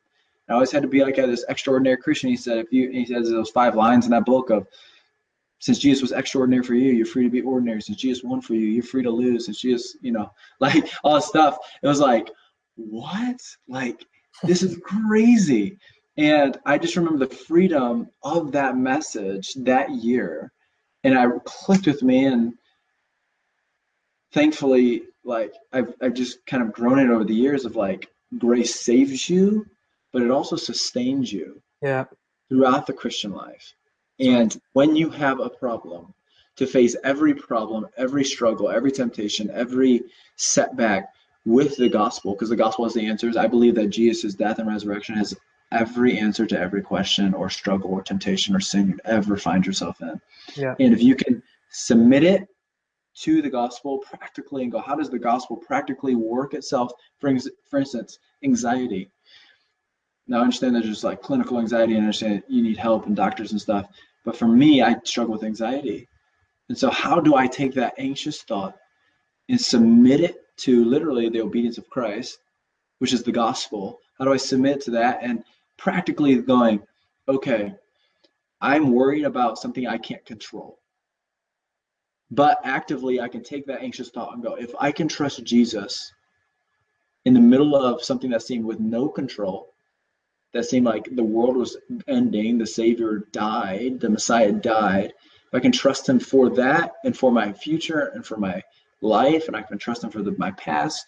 [0.50, 2.30] I always had to be like this extraordinary Christian.
[2.30, 4.68] He said, if you, he says those five lines in that book of,
[5.60, 7.82] since Jesus was extraordinary for you, you're free to be ordinary.
[7.82, 9.46] Since Jesus won for you, you're free to lose.
[9.46, 10.30] Since Jesus, you know,
[10.60, 11.58] like all this stuff.
[11.82, 12.30] It was like,
[12.76, 13.40] what?
[13.70, 14.04] Like,
[14.44, 15.78] this is crazy.
[16.18, 20.52] And I just remember the freedom of that message that year.
[21.04, 22.54] And I clicked with me and
[24.34, 28.08] thankfully, like I've I've just kind of grown it over the years of like
[28.38, 29.66] grace saves you,
[30.12, 31.62] but it also sustains you.
[31.82, 32.06] Yeah.
[32.50, 33.74] Throughout the Christian life.
[34.20, 36.14] And when you have a problem,
[36.58, 40.04] to face every problem, every struggle, every temptation, every
[40.36, 41.10] setback
[41.46, 43.38] with the gospel, because the gospel has the answers.
[43.38, 45.36] I believe that Jesus' death and resurrection has
[45.72, 50.02] every answer to every question or struggle or temptation or sin you ever find yourself
[50.02, 50.20] in.
[50.56, 50.76] Yeah.
[50.80, 51.42] And if you can
[51.72, 52.48] submit it
[53.14, 56.92] to the gospel practically and go, how does the gospel practically work itself?
[57.20, 57.34] For,
[57.70, 59.12] for instance, anxiety.
[60.28, 63.16] Now, I understand there's just like clinical anxiety, and I understand you need help and
[63.16, 63.88] doctors and stuff.
[64.24, 66.08] But for me, I struggle with anxiety.
[66.70, 68.78] And so, how do I take that anxious thought
[69.50, 72.38] and submit it to literally the obedience of Christ,
[73.00, 74.00] which is the gospel?
[74.18, 75.44] How do I submit to that and
[75.82, 76.80] practically going,
[77.28, 77.74] okay,
[78.62, 80.78] I'm worried about something I can't control.
[82.30, 86.14] But actively, I can take that anxious thought and go, if I can trust Jesus
[87.26, 89.74] in the middle of something that seemed with no control,
[90.54, 91.76] that seemed like the world was
[92.08, 95.14] ending, the Savior died, the Messiah died,
[95.48, 98.62] if I can trust Him for that and for my future and for my
[99.02, 101.08] life, and I can trust Him for the, my past,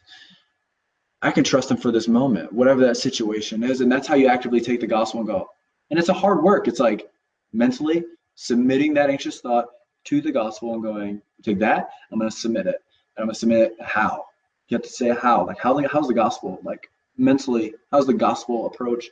[1.24, 3.80] I can trust Him for this moment, whatever that situation is.
[3.80, 5.50] And that's how you actively take the gospel and go.
[5.90, 6.68] And it's a hard work.
[6.68, 7.10] It's like
[7.54, 8.04] mentally
[8.36, 9.68] submitting that anxious thought
[10.06, 12.76] to the gospel and going, take that, I'm going to submit it.
[13.16, 14.26] And I'm going to submit it how?
[14.68, 15.46] You have to say how.
[15.48, 16.60] Like, how, how's the gospel?
[16.62, 19.10] Like, mentally, how's the gospel approach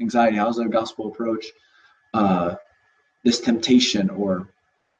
[0.00, 0.36] anxiety?
[0.36, 1.46] How's the gospel approach
[2.14, 2.54] uh,
[3.24, 4.48] this temptation or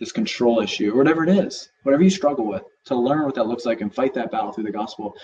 [0.00, 3.46] this control issue or whatever it is, whatever you struggle with, to learn what that
[3.46, 5.14] looks like and fight that battle through the gospel,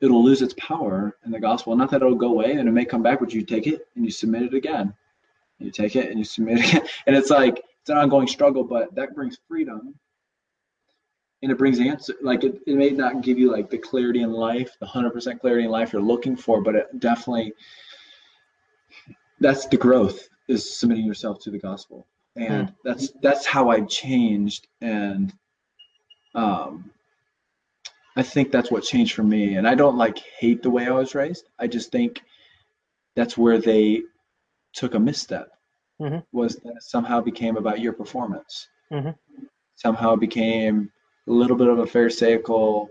[0.00, 1.74] it'll lose its power in the gospel.
[1.76, 4.04] Not that it'll go away and it may come back, but you take it and
[4.04, 4.94] you submit it again.
[5.58, 6.88] You take it and you submit it again.
[7.06, 9.94] And it's like, it's an ongoing struggle, but that brings freedom
[11.42, 14.32] and it brings answer like it, it may not give you like the clarity in
[14.32, 17.52] life the 100% clarity in life you're looking for but it definitely
[19.40, 22.74] that's the growth is submitting yourself to the gospel and mm.
[22.84, 25.32] that's that's how i changed and
[26.34, 26.90] um
[28.18, 30.90] i think that's what changed for me and i don't like hate the way i
[30.90, 32.22] was raised i just think
[33.16, 34.02] that's where they
[34.74, 35.50] took a misstep
[36.00, 36.18] mm-hmm.
[36.32, 38.68] was that somehow became about your performance.
[38.92, 39.10] Mm-hmm.
[39.76, 40.90] Somehow became
[41.28, 42.88] a little bit of a pharisaical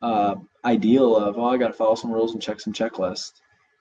[0.00, 3.32] uh, ideal of, oh, I got to follow some rules and check some checklists.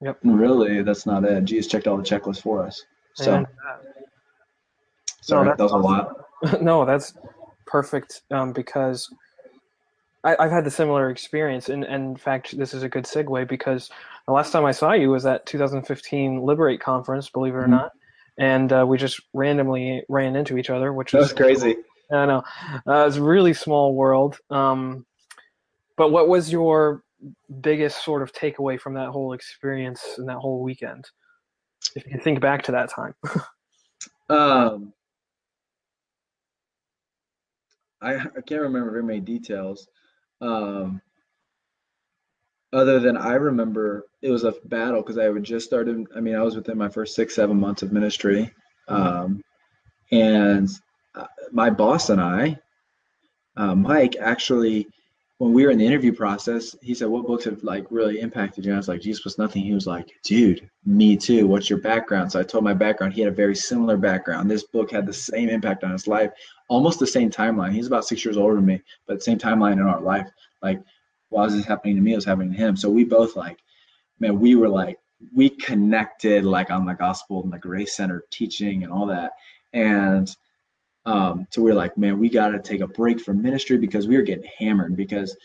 [0.01, 0.19] Yep.
[0.23, 1.45] And really, that's not it.
[1.45, 2.83] Jesus checked all the checklists for us.
[3.15, 3.77] So, and, uh,
[5.21, 5.83] sorry, no, that was awesome.
[5.83, 6.61] a lot.
[6.61, 7.13] no, that's
[7.67, 9.13] perfect um, because
[10.23, 11.69] I, have had the similar experience.
[11.69, 13.89] And, and, in fact, this is a good segue because
[14.27, 17.71] the last time I saw you was at 2015 Liberate conference, believe it or mm-hmm.
[17.71, 17.91] not,
[18.37, 21.73] and uh, we just randomly ran into each other, which was crazy.
[21.73, 21.83] Cool.
[22.17, 22.43] I know
[22.87, 24.37] uh, it's a really small world.
[24.49, 25.05] Um,
[25.97, 27.03] but what was your
[27.61, 31.09] biggest sort of takeaway from that whole experience and that whole weekend,
[31.95, 33.13] if you can think back to that time?
[34.29, 34.93] um,
[38.01, 39.87] I, I can't remember very many details.
[40.41, 41.01] Um,
[42.73, 46.05] other than I remember it was a battle because I had just started.
[46.15, 48.51] I mean, I was within my first six, seven months of ministry.
[48.87, 49.41] Um,
[50.11, 50.69] and
[51.15, 52.59] uh, my boss and I,
[53.57, 54.87] uh, Mike, actually,
[55.41, 58.63] when we were in the interview process, he said, "What books have like really impacted
[58.63, 61.47] you?" And I was like, "Jesus plus nothing." He was like, "Dude, me too.
[61.47, 63.13] What's your background?" So I told my background.
[63.13, 64.51] He had a very similar background.
[64.51, 66.31] This book had the same impact on his life,
[66.67, 67.71] almost the same timeline.
[67.71, 70.29] He's about six years older than me, but same timeline in our life.
[70.61, 70.79] Like
[71.31, 72.13] why was this happening to me?
[72.13, 72.75] It was happening to him.
[72.75, 73.63] So we both like,
[74.19, 74.99] man, we were like,
[75.33, 79.31] we connected like on the gospel and the grace center teaching and all that.
[79.73, 80.35] And
[81.05, 84.07] um, so we are like, man, we got to take a break from ministry because
[84.07, 85.35] we were getting hammered because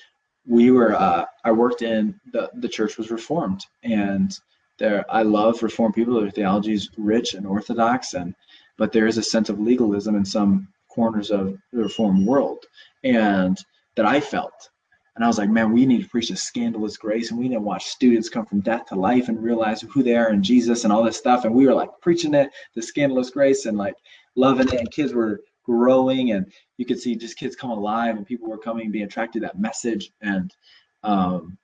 [0.46, 4.38] we were, uh, I worked in the, the church was reformed and
[4.78, 6.20] there, I love reformed people.
[6.20, 8.34] Their theology is rich and orthodox and,
[8.76, 12.64] but there is a sense of legalism in some corners of the reformed world
[13.02, 13.58] and
[13.96, 14.68] that I felt
[15.16, 17.54] and I was like, man, we need to preach a scandalous grace, and we need
[17.54, 20.84] to watch students come from death to life and realize who they are in Jesus
[20.84, 21.46] and all this stuff.
[21.46, 23.94] And we were like preaching it, the scandalous grace, and like
[24.36, 24.80] loving it.
[24.80, 28.58] And kids were growing, and you could see just kids come alive, and people were
[28.58, 30.12] coming, being attracted to that message.
[30.22, 30.54] And
[31.02, 31.58] um,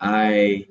[0.00, 0.66] I,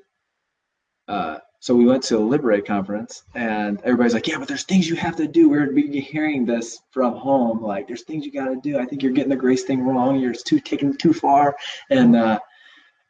[1.08, 4.88] uh, so we went to a Liberate conference, and everybody's like, "Yeah, but there's things
[4.88, 8.56] you have to do." We're hearing this from home, like, "There's things you got to
[8.56, 10.20] do." I think you're getting the grace thing wrong.
[10.20, 11.56] You're too taking too far,
[11.90, 12.40] and uh,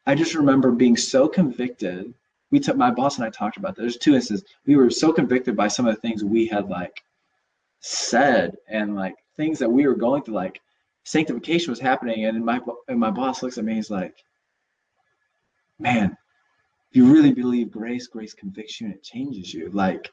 [0.06, 2.12] I just remember being so convicted.
[2.50, 3.76] We took my boss and I talked about.
[3.76, 4.46] There's two instances.
[4.66, 7.02] We were so convicted by some of the things we had like
[7.82, 10.60] said and like things that we were going through, like
[11.04, 13.74] sanctification was happening, and my and my boss looks at me.
[13.74, 14.14] He's like,
[15.78, 16.16] "Man,
[16.92, 19.70] if you really believe grace, grace convicts you and it changes you.
[19.70, 20.10] Like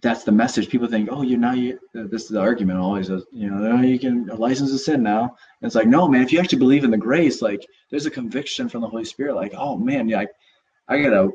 [0.00, 0.68] that's the message.
[0.68, 1.76] People think, oh, you're now you.
[1.92, 3.08] This is the argument always.
[3.08, 5.22] You know, oh, you can license to sin now.
[5.22, 6.22] And it's like, no, man.
[6.22, 9.34] If you actually believe in the grace, like there's a conviction from the Holy Spirit.
[9.34, 11.30] Like, oh man, yeah, I, I gotta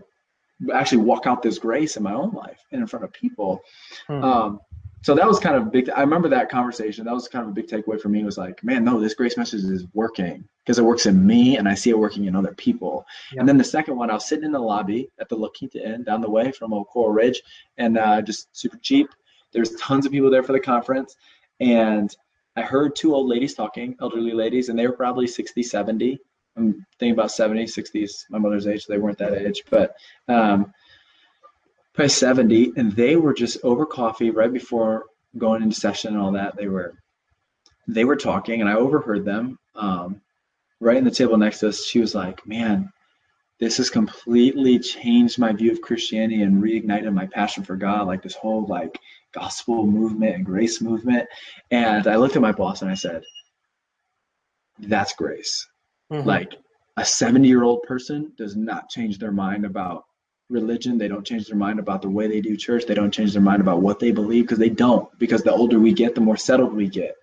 [0.74, 3.60] actually walk out this grace in my own life and in front of people.
[4.08, 4.24] Hmm.
[4.24, 4.60] Um,
[5.06, 5.88] so that was kind of big.
[5.92, 7.06] I remember that conversation.
[7.06, 8.24] That was kind of a big takeaway for me.
[8.24, 11.70] Was like, man, no, this grace message is working because it works in me, and
[11.70, 13.06] I see it working in other people.
[13.32, 13.42] Yeah.
[13.42, 15.78] And then the second one, I was sitting in the lobby at the La Quinta
[15.88, 17.40] Inn down the way from Old Coral Ridge,
[17.78, 19.08] and uh, just super cheap.
[19.52, 21.16] There's tons of people there for the conference,
[21.60, 22.10] and
[22.56, 26.18] I heard two old ladies talking, elderly ladies, and they were probably 60, 70.
[26.58, 28.86] I'm thinking about 70, 60s, my mother's age.
[28.86, 29.96] So They weren't that age, but
[30.30, 30.74] um,
[31.96, 35.06] probably 70, and they were just over coffee right before
[35.38, 36.56] going into session and all that.
[36.56, 36.94] They were
[37.88, 39.60] they were talking, and I overheard them.
[39.76, 40.22] Um,
[40.80, 42.92] right in the table next to us, she was like, "Man,
[43.60, 48.08] this has completely changed my view of Christianity and reignited my passion for God.
[48.08, 49.00] Like this whole like
[49.34, 51.28] gospel movement and grace movement."
[51.72, 53.24] And I looked at my boss and I said,
[54.80, 55.66] "That's grace."
[56.12, 56.28] Mm-hmm.
[56.28, 56.56] Like
[56.98, 60.06] a 70 year old person does not change their mind about
[60.50, 60.98] religion.
[60.98, 62.86] They don't change their mind about the way they do church.
[62.86, 65.08] They don't change their mind about what they believe because they don't.
[65.20, 67.16] Because the older we get, the more settled we get.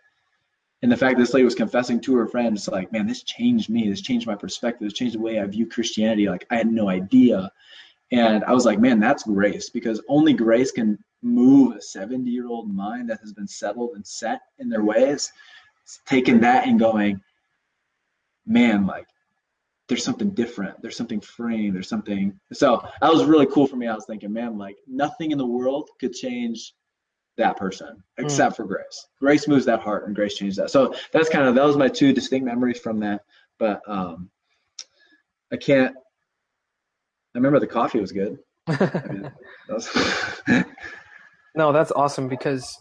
[0.82, 3.70] And the fact that this lady was confessing to her friends, like, man, this changed
[3.70, 3.88] me.
[3.88, 4.86] This changed my perspective.
[4.86, 6.28] This changed the way I view Christianity.
[6.28, 7.50] Like, I had no idea.
[8.10, 12.48] And I was like, man, that's grace because only grace can move a 70 year
[12.48, 15.32] old mind that has been settled and set in their ways.
[15.84, 17.20] It's taking that and going,
[18.44, 19.06] man, like,
[19.92, 20.80] there's something different.
[20.80, 21.74] There's something freeing.
[21.74, 22.40] There's something.
[22.50, 23.88] So that was really cool for me.
[23.88, 26.72] I was thinking, man, like nothing in the world could change
[27.36, 28.56] that person except mm.
[28.56, 29.08] for grace.
[29.20, 30.70] Grace moves that heart, and grace changes that.
[30.70, 33.20] So that's kind of that was my two distinct memories from that.
[33.58, 34.30] But um,
[35.52, 35.94] I can't.
[35.94, 38.38] I remember the coffee was good.
[38.68, 39.22] I mean,
[39.68, 40.64] that was
[41.54, 42.74] no, that's awesome because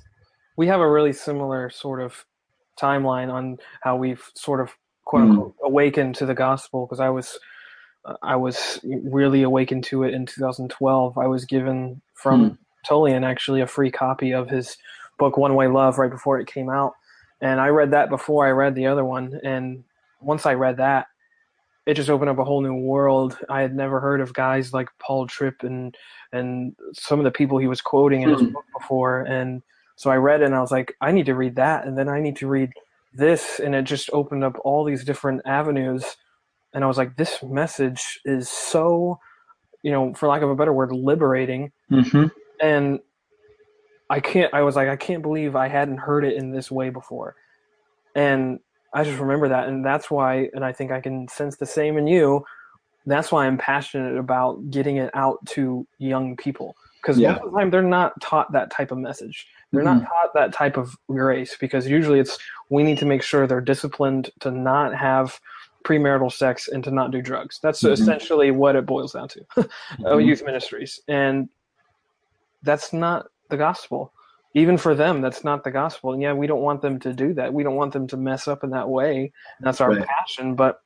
[0.56, 2.26] we have a really similar sort of
[2.80, 4.74] timeline on how we've sort of
[5.12, 5.68] quote unquote mm.
[5.68, 7.38] awakened to the gospel because I was
[8.24, 11.18] I was really awakened to it in 2012.
[11.18, 12.58] I was given from mm.
[12.90, 14.78] Tullian actually a free copy of his
[15.20, 16.94] book One Way Love right before it came out,
[17.42, 19.38] and I read that before I read the other one.
[19.44, 19.84] And
[20.22, 21.08] once I read that,
[21.86, 23.38] it just opened up a whole new world.
[23.50, 25.94] I had never heard of guys like Paul Tripp and
[26.32, 28.54] and some of the people he was quoting in his hmm.
[28.54, 29.24] book before.
[29.24, 29.62] And
[29.98, 32.08] so I read it and I was like, I need to read that, and then
[32.08, 32.72] I need to read
[33.14, 36.18] this and it just opened up all these different avenues.
[36.74, 39.20] And i was like this message is so
[39.84, 41.72] you know for lack of a better word liberating.
[41.92, 42.28] Mm-hmm.
[42.62, 43.00] and
[44.10, 46.90] i can't i was like i can't believe i hadn't heard it in this way
[46.90, 47.36] before.
[48.16, 48.60] And
[48.94, 51.98] i just remember that and that's why and i think i can sense the same
[51.98, 52.46] in you.
[53.06, 57.32] That's why i'm passionate about getting it out to young people because yeah.
[57.32, 60.00] most of the time they're not taught that type of message they're mm-hmm.
[60.00, 62.38] not taught that type of grace because usually it's
[62.70, 65.40] we need to make sure they're disciplined to not have
[65.84, 67.60] premarital sex and to not do drugs.
[67.62, 67.94] That's mm-hmm.
[67.94, 69.40] essentially what it boils down to.
[69.58, 70.20] mm-hmm.
[70.20, 71.50] Youth ministries, and
[72.64, 74.14] that's not the gospel.
[74.54, 76.12] Even for them, that's not the gospel.
[76.12, 77.54] And yeah, we don't want them to do that.
[77.54, 79.32] We don't want them to mess up in that way.
[79.62, 80.06] That's our right.
[80.06, 80.82] passion, but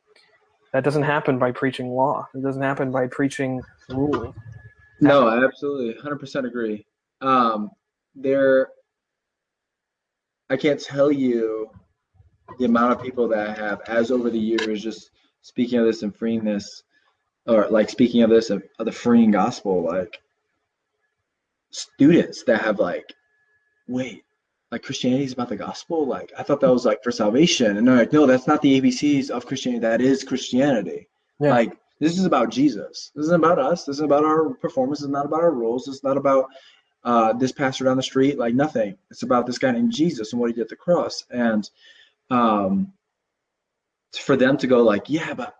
[0.71, 2.27] that doesn't happen by preaching law.
[2.35, 4.35] It doesn't happen by preaching rule.
[5.01, 6.85] No, I absolutely 100% agree.
[7.21, 7.69] Um,
[8.15, 8.69] there
[10.49, 11.69] I can't tell you
[12.59, 16.03] the amount of people that I have as over the years just speaking of this
[16.03, 16.83] and freeing this
[17.47, 20.19] or like speaking of this of, of the freeing gospel like
[21.71, 23.13] students that have like
[23.87, 24.23] wait
[24.71, 27.87] like christianity is about the gospel like i thought that was like for salvation and
[27.87, 31.07] they're like no that's not the abcs of christianity that is christianity
[31.39, 31.49] yeah.
[31.49, 35.09] like this is about jesus this isn't about us this is about our performance it's
[35.09, 36.47] not about our rules it's not about
[37.05, 38.97] uh, this pastor down the street, like nothing.
[39.11, 41.23] It's about this guy named Jesus and what he did at the cross.
[41.29, 41.69] And
[42.31, 42.93] um,
[44.19, 45.55] for them to go like, yeah, but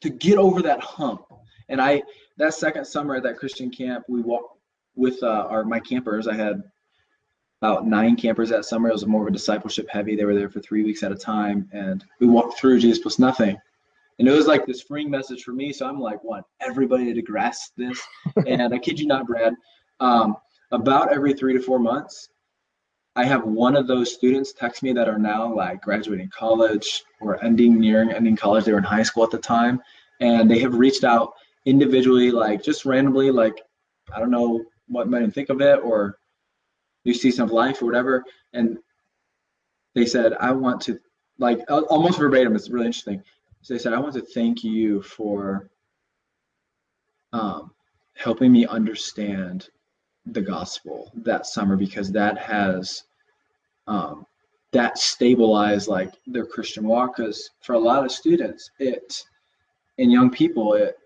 [0.00, 1.24] to get over that hump.
[1.68, 2.04] And I,
[2.36, 4.58] that second summer at that Christian camp, we walked
[4.94, 6.28] with uh, our my campers.
[6.28, 6.62] I had
[7.60, 8.88] about nine campers that summer.
[8.88, 10.14] It was more of a discipleship heavy.
[10.14, 13.18] They were there for three weeks at a time, and we walked through Jesus plus
[13.18, 13.56] nothing.
[14.20, 15.72] And it was like this freeing message for me.
[15.72, 17.98] So I'm like, want everybody to grasp this.
[18.46, 19.54] and I kid you not, Brad,
[19.98, 20.36] um,
[20.72, 22.28] about every three to four months,
[23.16, 27.42] I have one of those students text me that are now like graduating college or
[27.42, 28.66] ending nearing ending college.
[28.66, 29.80] They were in high school at the time,
[30.20, 31.32] and they have reached out
[31.64, 33.62] individually, like just randomly, like
[34.14, 36.18] I don't know what made them think of it or
[37.06, 38.76] new season of life or whatever, and
[39.94, 41.00] they said, "I want to
[41.38, 42.54] like almost verbatim.
[42.54, 43.22] It's really interesting.
[43.62, 45.70] So they said, "I want to thank you for
[47.32, 47.72] um,
[48.16, 49.68] helping me understand
[50.26, 53.04] the gospel that summer because that has
[53.86, 54.24] um,
[54.72, 57.16] that stabilized like their Christian walk.
[57.16, 59.24] Because for a lot of students, it
[59.98, 60.96] and young people, it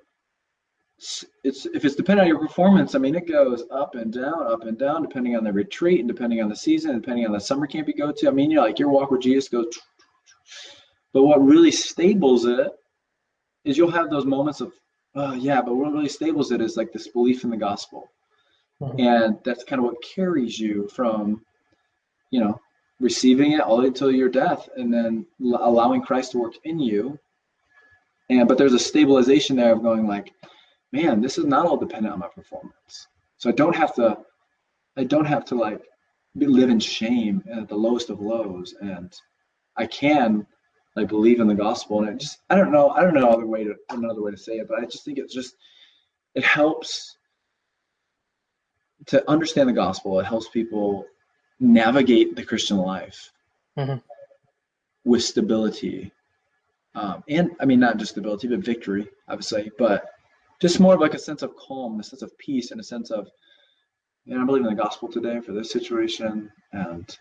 [1.42, 4.62] it's if it's dependent on your performance, I mean, it goes up and down, up
[4.62, 7.66] and down, depending on the retreat and depending on the season, depending on the summer
[7.66, 8.28] camp you go to.
[8.28, 9.66] I mean, you're like your walk with Jesus goes.
[11.14, 12.70] But what really stables it
[13.64, 14.72] is you'll have those moments of,
[15.14, 18.10] oh yeah, but what really stables it is like this belief in the gospel,
[18.82, 19.00] mm-hmm.
[19.00, 21.42] and that's kind of what carries you from,
[22.30, 22.60] you know,
[23.00, 27.18] receiving it all until your death, and then allowing Christ to work in you.
[28.28, 30.32] And but there's a stabilization there of going like
[30.94, 33.08] man, this is not all dependent on my performance.
[33.36, 34.16] So I don't have to,
[34.96, 35.82] I don't have to like
[36.36, 39.12] live in shame at the lowest of lows, and
[39.76, 40.46] I can
[40.96, 42.00] like believe in the gospel.
[42.00, 44.36] And it just, I don't know, I don't know other way to another way to
[44.36, 45.54] say it, but I just think it's just,
[46.34, 47.16] it helps
[49.06, 50.18] to understand the gospel.
[50.20, 51.06] It helps people
[51.60, 53.32] navigate the Christian life
[53.78, 53.98] mm-hmm.
[55.04, 56.12] with stability.
[56.94, 59.08] Um, and I mean, not just stability, but victory,
[59.40, 59.70] say.
[59.78, 60.06] But
[60.60, 63.10] just more of like a sense of calm, a sense of peace, and a sense
[63.10, 63.28] of,
[64.24, 67.18] you know, I believe in the gospel today for this situation, and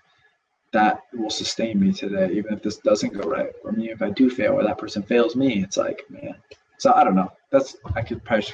[0.74, 3.92] that will sustain me today, even if this doesn't go right for me.
[3.92, 6.36] If I do fail or that person fails me, it's like, man.
[6.78, 7.32] So I don't know.
[7.52, 8.48] That's I could probably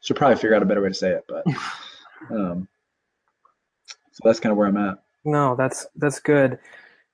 [0.00, 1.44] should probably figure out a better way to say it, but
[2.30, 2.68] um,
[4.12, 4.98] so that's kind of where I'm at.
[5.24, 6.58] No, that's that's good,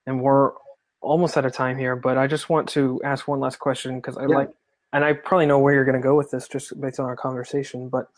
[0.07, 0.53] and we're
[1.01, 1.97] almost out of time here.
[1.97, 4.37] But I just want to ask one last question because I yeah.
[4.37, 4.51] like
[4.93, 7.17] and I probably know where you're going to go with this just based on our
[7.17, 7.89] conversation.
[7.89, 8.09] But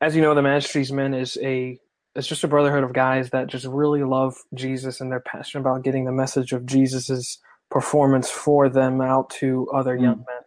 [0.00, 1.78] as you know, the Ministry Minded is a
[2.16, 5.84] it's just a brotherhood of guys that just really love Jesus and they're passionate about
[5.84, 7.38] getting the message of Jesus's
[7.70, 10.02] performance for them out to other mm.
[10.02, 10.42] young men.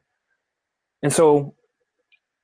[1.03, 1.55] And so,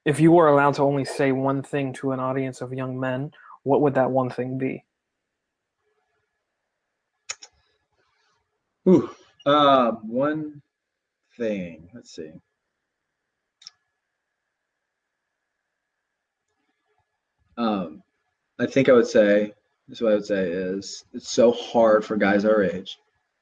[0.06, 3.32] if you were allowed to only say one thing to an audience of young men,
[3.64, 4.86] what would that one thing be?
[8.88, 9.10] Ooh,
[9.48, 10.62] uh, one
[11.36, 11.90] thing.
[11.94, 12.32] Let's see.
[17.58, 18.04] Um,
[18.60, 19.54] I think I would say
[19.88, 22.98] this is what I would say is it's so hard for guys our age,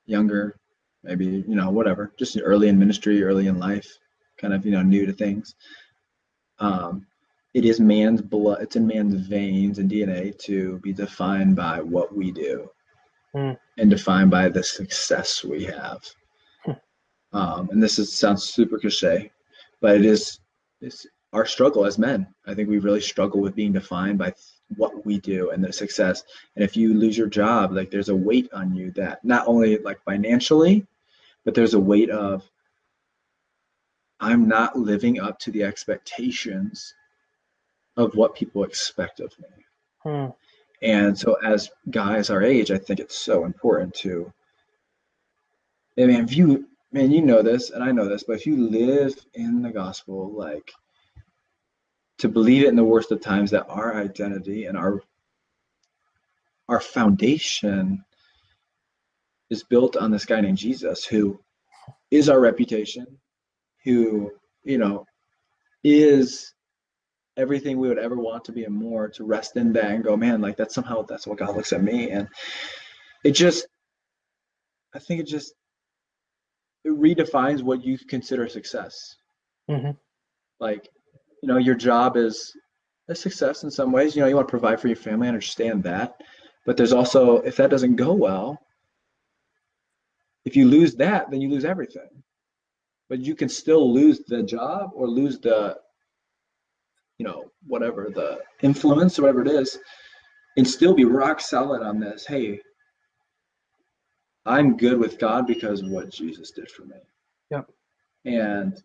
[0.05, 0.57] younger,
[1.03, 3.97] maybe you know whatever, just early in ministry, early in life,
[4.37, 5.55] kind of you know new to things.
[6.59, 7.05] Um,
[7.53, 12.15] it is man's blood, it's in man's veins and DNA to be defined by what
[12.15, 12.69] we do,
[13.35, 13.57] mm.
[13.77, 16.01] and defined by the success we have.
[16.65, 16.71] Hmm.
[17.31, 19.31] Um, and this is sounds super cliche,
[19.81, 20.39] but it is
[20.81, 22.27] it's our struggle as men.
[22.47, 24.33] I think we really struggle with being defined by
[24.77, 26.23] what we do and the success.
[26.55, 29.77] And if you lose your job, like there's a weight on you that not only
[29.79, 30.85] like financially,
[31.45, 32.49] but there's a weight of
[34.19, 36.93] I'm not living up to the expectations
[37.97, 39.65] of what people expect of me.
[39.99, 40.27] Hmm.
[40.81, 44.31] And so as guys our age, I think it's so important to
[45.97, 48.69] I mean if you man, you know this and I know this, but if you
[48.69, 50.71] live in the gospel, like
[52.23, 55.01] to believe it in the worst of times that our identity and our
[56.69, 58.01] our foundation
[59.49, 61.37] is built on this guy named Jesus who
[62.11, 63.05] is our reputation,
[63.83, 64.31] who,
[64.63, 65.05] you know,
[65.83, 66.53] is
[67.35, 70.15] everything we would ever want to be and more to rest in that and go,
[70.15, 72.09] man, like that's somehow that's what God looks at me.
[72.09, 72.29] And
[73.25, 73.67] it just
[74.95, 75.53] I think it just
[76.85, 79.17] it redefines what you consider success.
[79.69, 79.91] Mm-hmm.
[80.61, 80.87] Like
[81.43, 82.55] you know your job is
[83.09, 84.15] a success in some ways.
[84.15, 86.15] You know you want to provide for your family I understand that.
[86.65, 88.57] But there's also if that doesn't go well
[90.45, 92.23] if you lose that then you lose everything.
[93.09, 95.77] But you can still lose the job or lose the
[97.17, 99.77] you know whatever the influence or whatever it is
[100.55, 102.59] and still be rock solid on this hey
[104.45, 106.95] i'm good with god because of what jesus did for me.
[107.51, 107.69] Yep.
[108.25, 108.81] And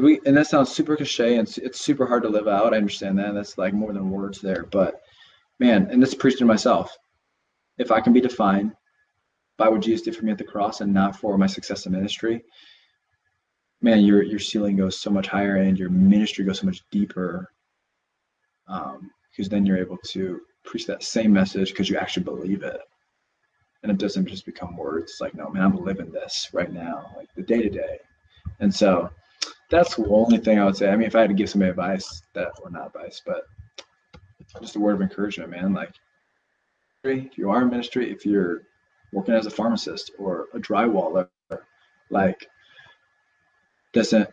[0.00, 2.74] we and that sounds super cliche and it's, super hard to live out.
[2.74, 3.34] I understand that.
[3.34, 4.64] That's like more than words there.
[4.70, 5.00] But
[5.58, 6.96] man, and this preaching to myself.
[7.78, 8.72] If I can be defined
[9.56, 11.92] by what Jesus did for me at the cross and not for my success in
[11.92, 12.44] ministry,
[13.80, 17.52] man, your your ceiling goes so much higher and your ministry goes so much deeper.
[18.66, 22.80] Um, because then you're able to preach that same message because you actually believe it.
[23.82, 25.12] And it doesn't just become words.
[25.12, 28.00] It's like, no, man, I'm living this right now, like the day to day.
[28.58, 29.10] And so
[29.70, 30.88] that's the only thing I would say.
[30.88, 33.46] I mean, if I had to give somebody advice, that or not advice, but
[34.60, 35.74] just a word of encouragement, man.
[35.74, 35.92] Like,
[37.04, 38.62] if you are in ministry, if you're
[39.12, 41.28] working as a pharmacist or a drywaller,
[42.10, 42.48] like,
[43.92, 44.28] doesn't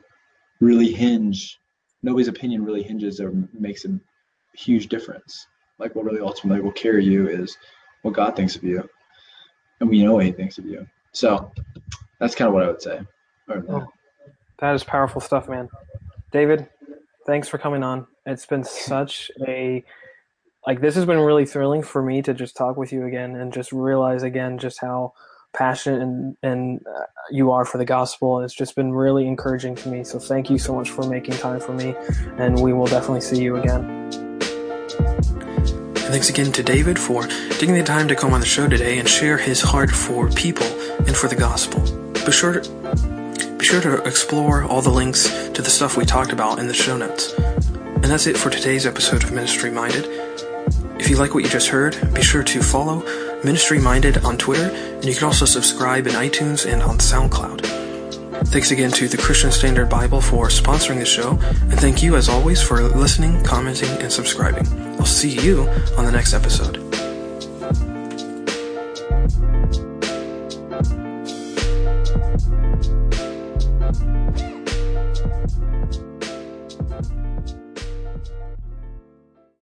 [0.61, 1.59] really hinge.
[2.01, 3.99] Nobody's opinion really hinges or makes a
[4.53, 5.47] huge difference.
[5.79, 7.57] Like, what really ultimately will carry you is
[8.03, 8.87] what God thinks of you,
[9.79, 10.87] and we know what He thinks of you.
[11.11, 11.51] So
[12.19, 13.01] that's kind of what I would say.
[13.49, 13.85] Oh,
[14.59, 15.69] that is powerful stuff, man.
[16.31, 16.67] David,
[17.25, 18.07] thanks for coming on.
[18.25, 19.83] It's been such a
[20.67, 23.53] like this has been really thrilling for me to just talk with you again and
[23.53, 25.13] just realize again just how
[25.53, 28.41] passionate and, and uh, you are for the gospel.
[28.41, 30.03] It's just been really encouraging to me.
[30.03, 31.95] So thank you so much for making time for me,
[32.37, 34.11] and we will definitely see you again.
[35.95, 39.07] Thanks again to David for taking the time to come on the show today and
[39.07, 40.67] share his heart for people
[41.07, 41.81] and for the gospel.
[42.25, 43.14] Be sure to,
[43.65, 46.95] sure to explore all the links to the stuff we talked about in the show
[46.95, 47.33] notes.
[47.33, 50.05] And that's it for today's episode of Ministry Minded.
[50.99, 52.99] If you like what you just heard, be sure to follow
[53.43, 57.65] Ministry Minded on Twitter, and you can also subscribe in iTunes and on SoundCloud.
[58.49, 62.29] Thanks again to the Christian Standard Bible for sponsoring the show, and thank you as
[62.29, 64.67] always for listening, commenting, and subscribing.
[64.99, 67.04] I'll see you on the next episode.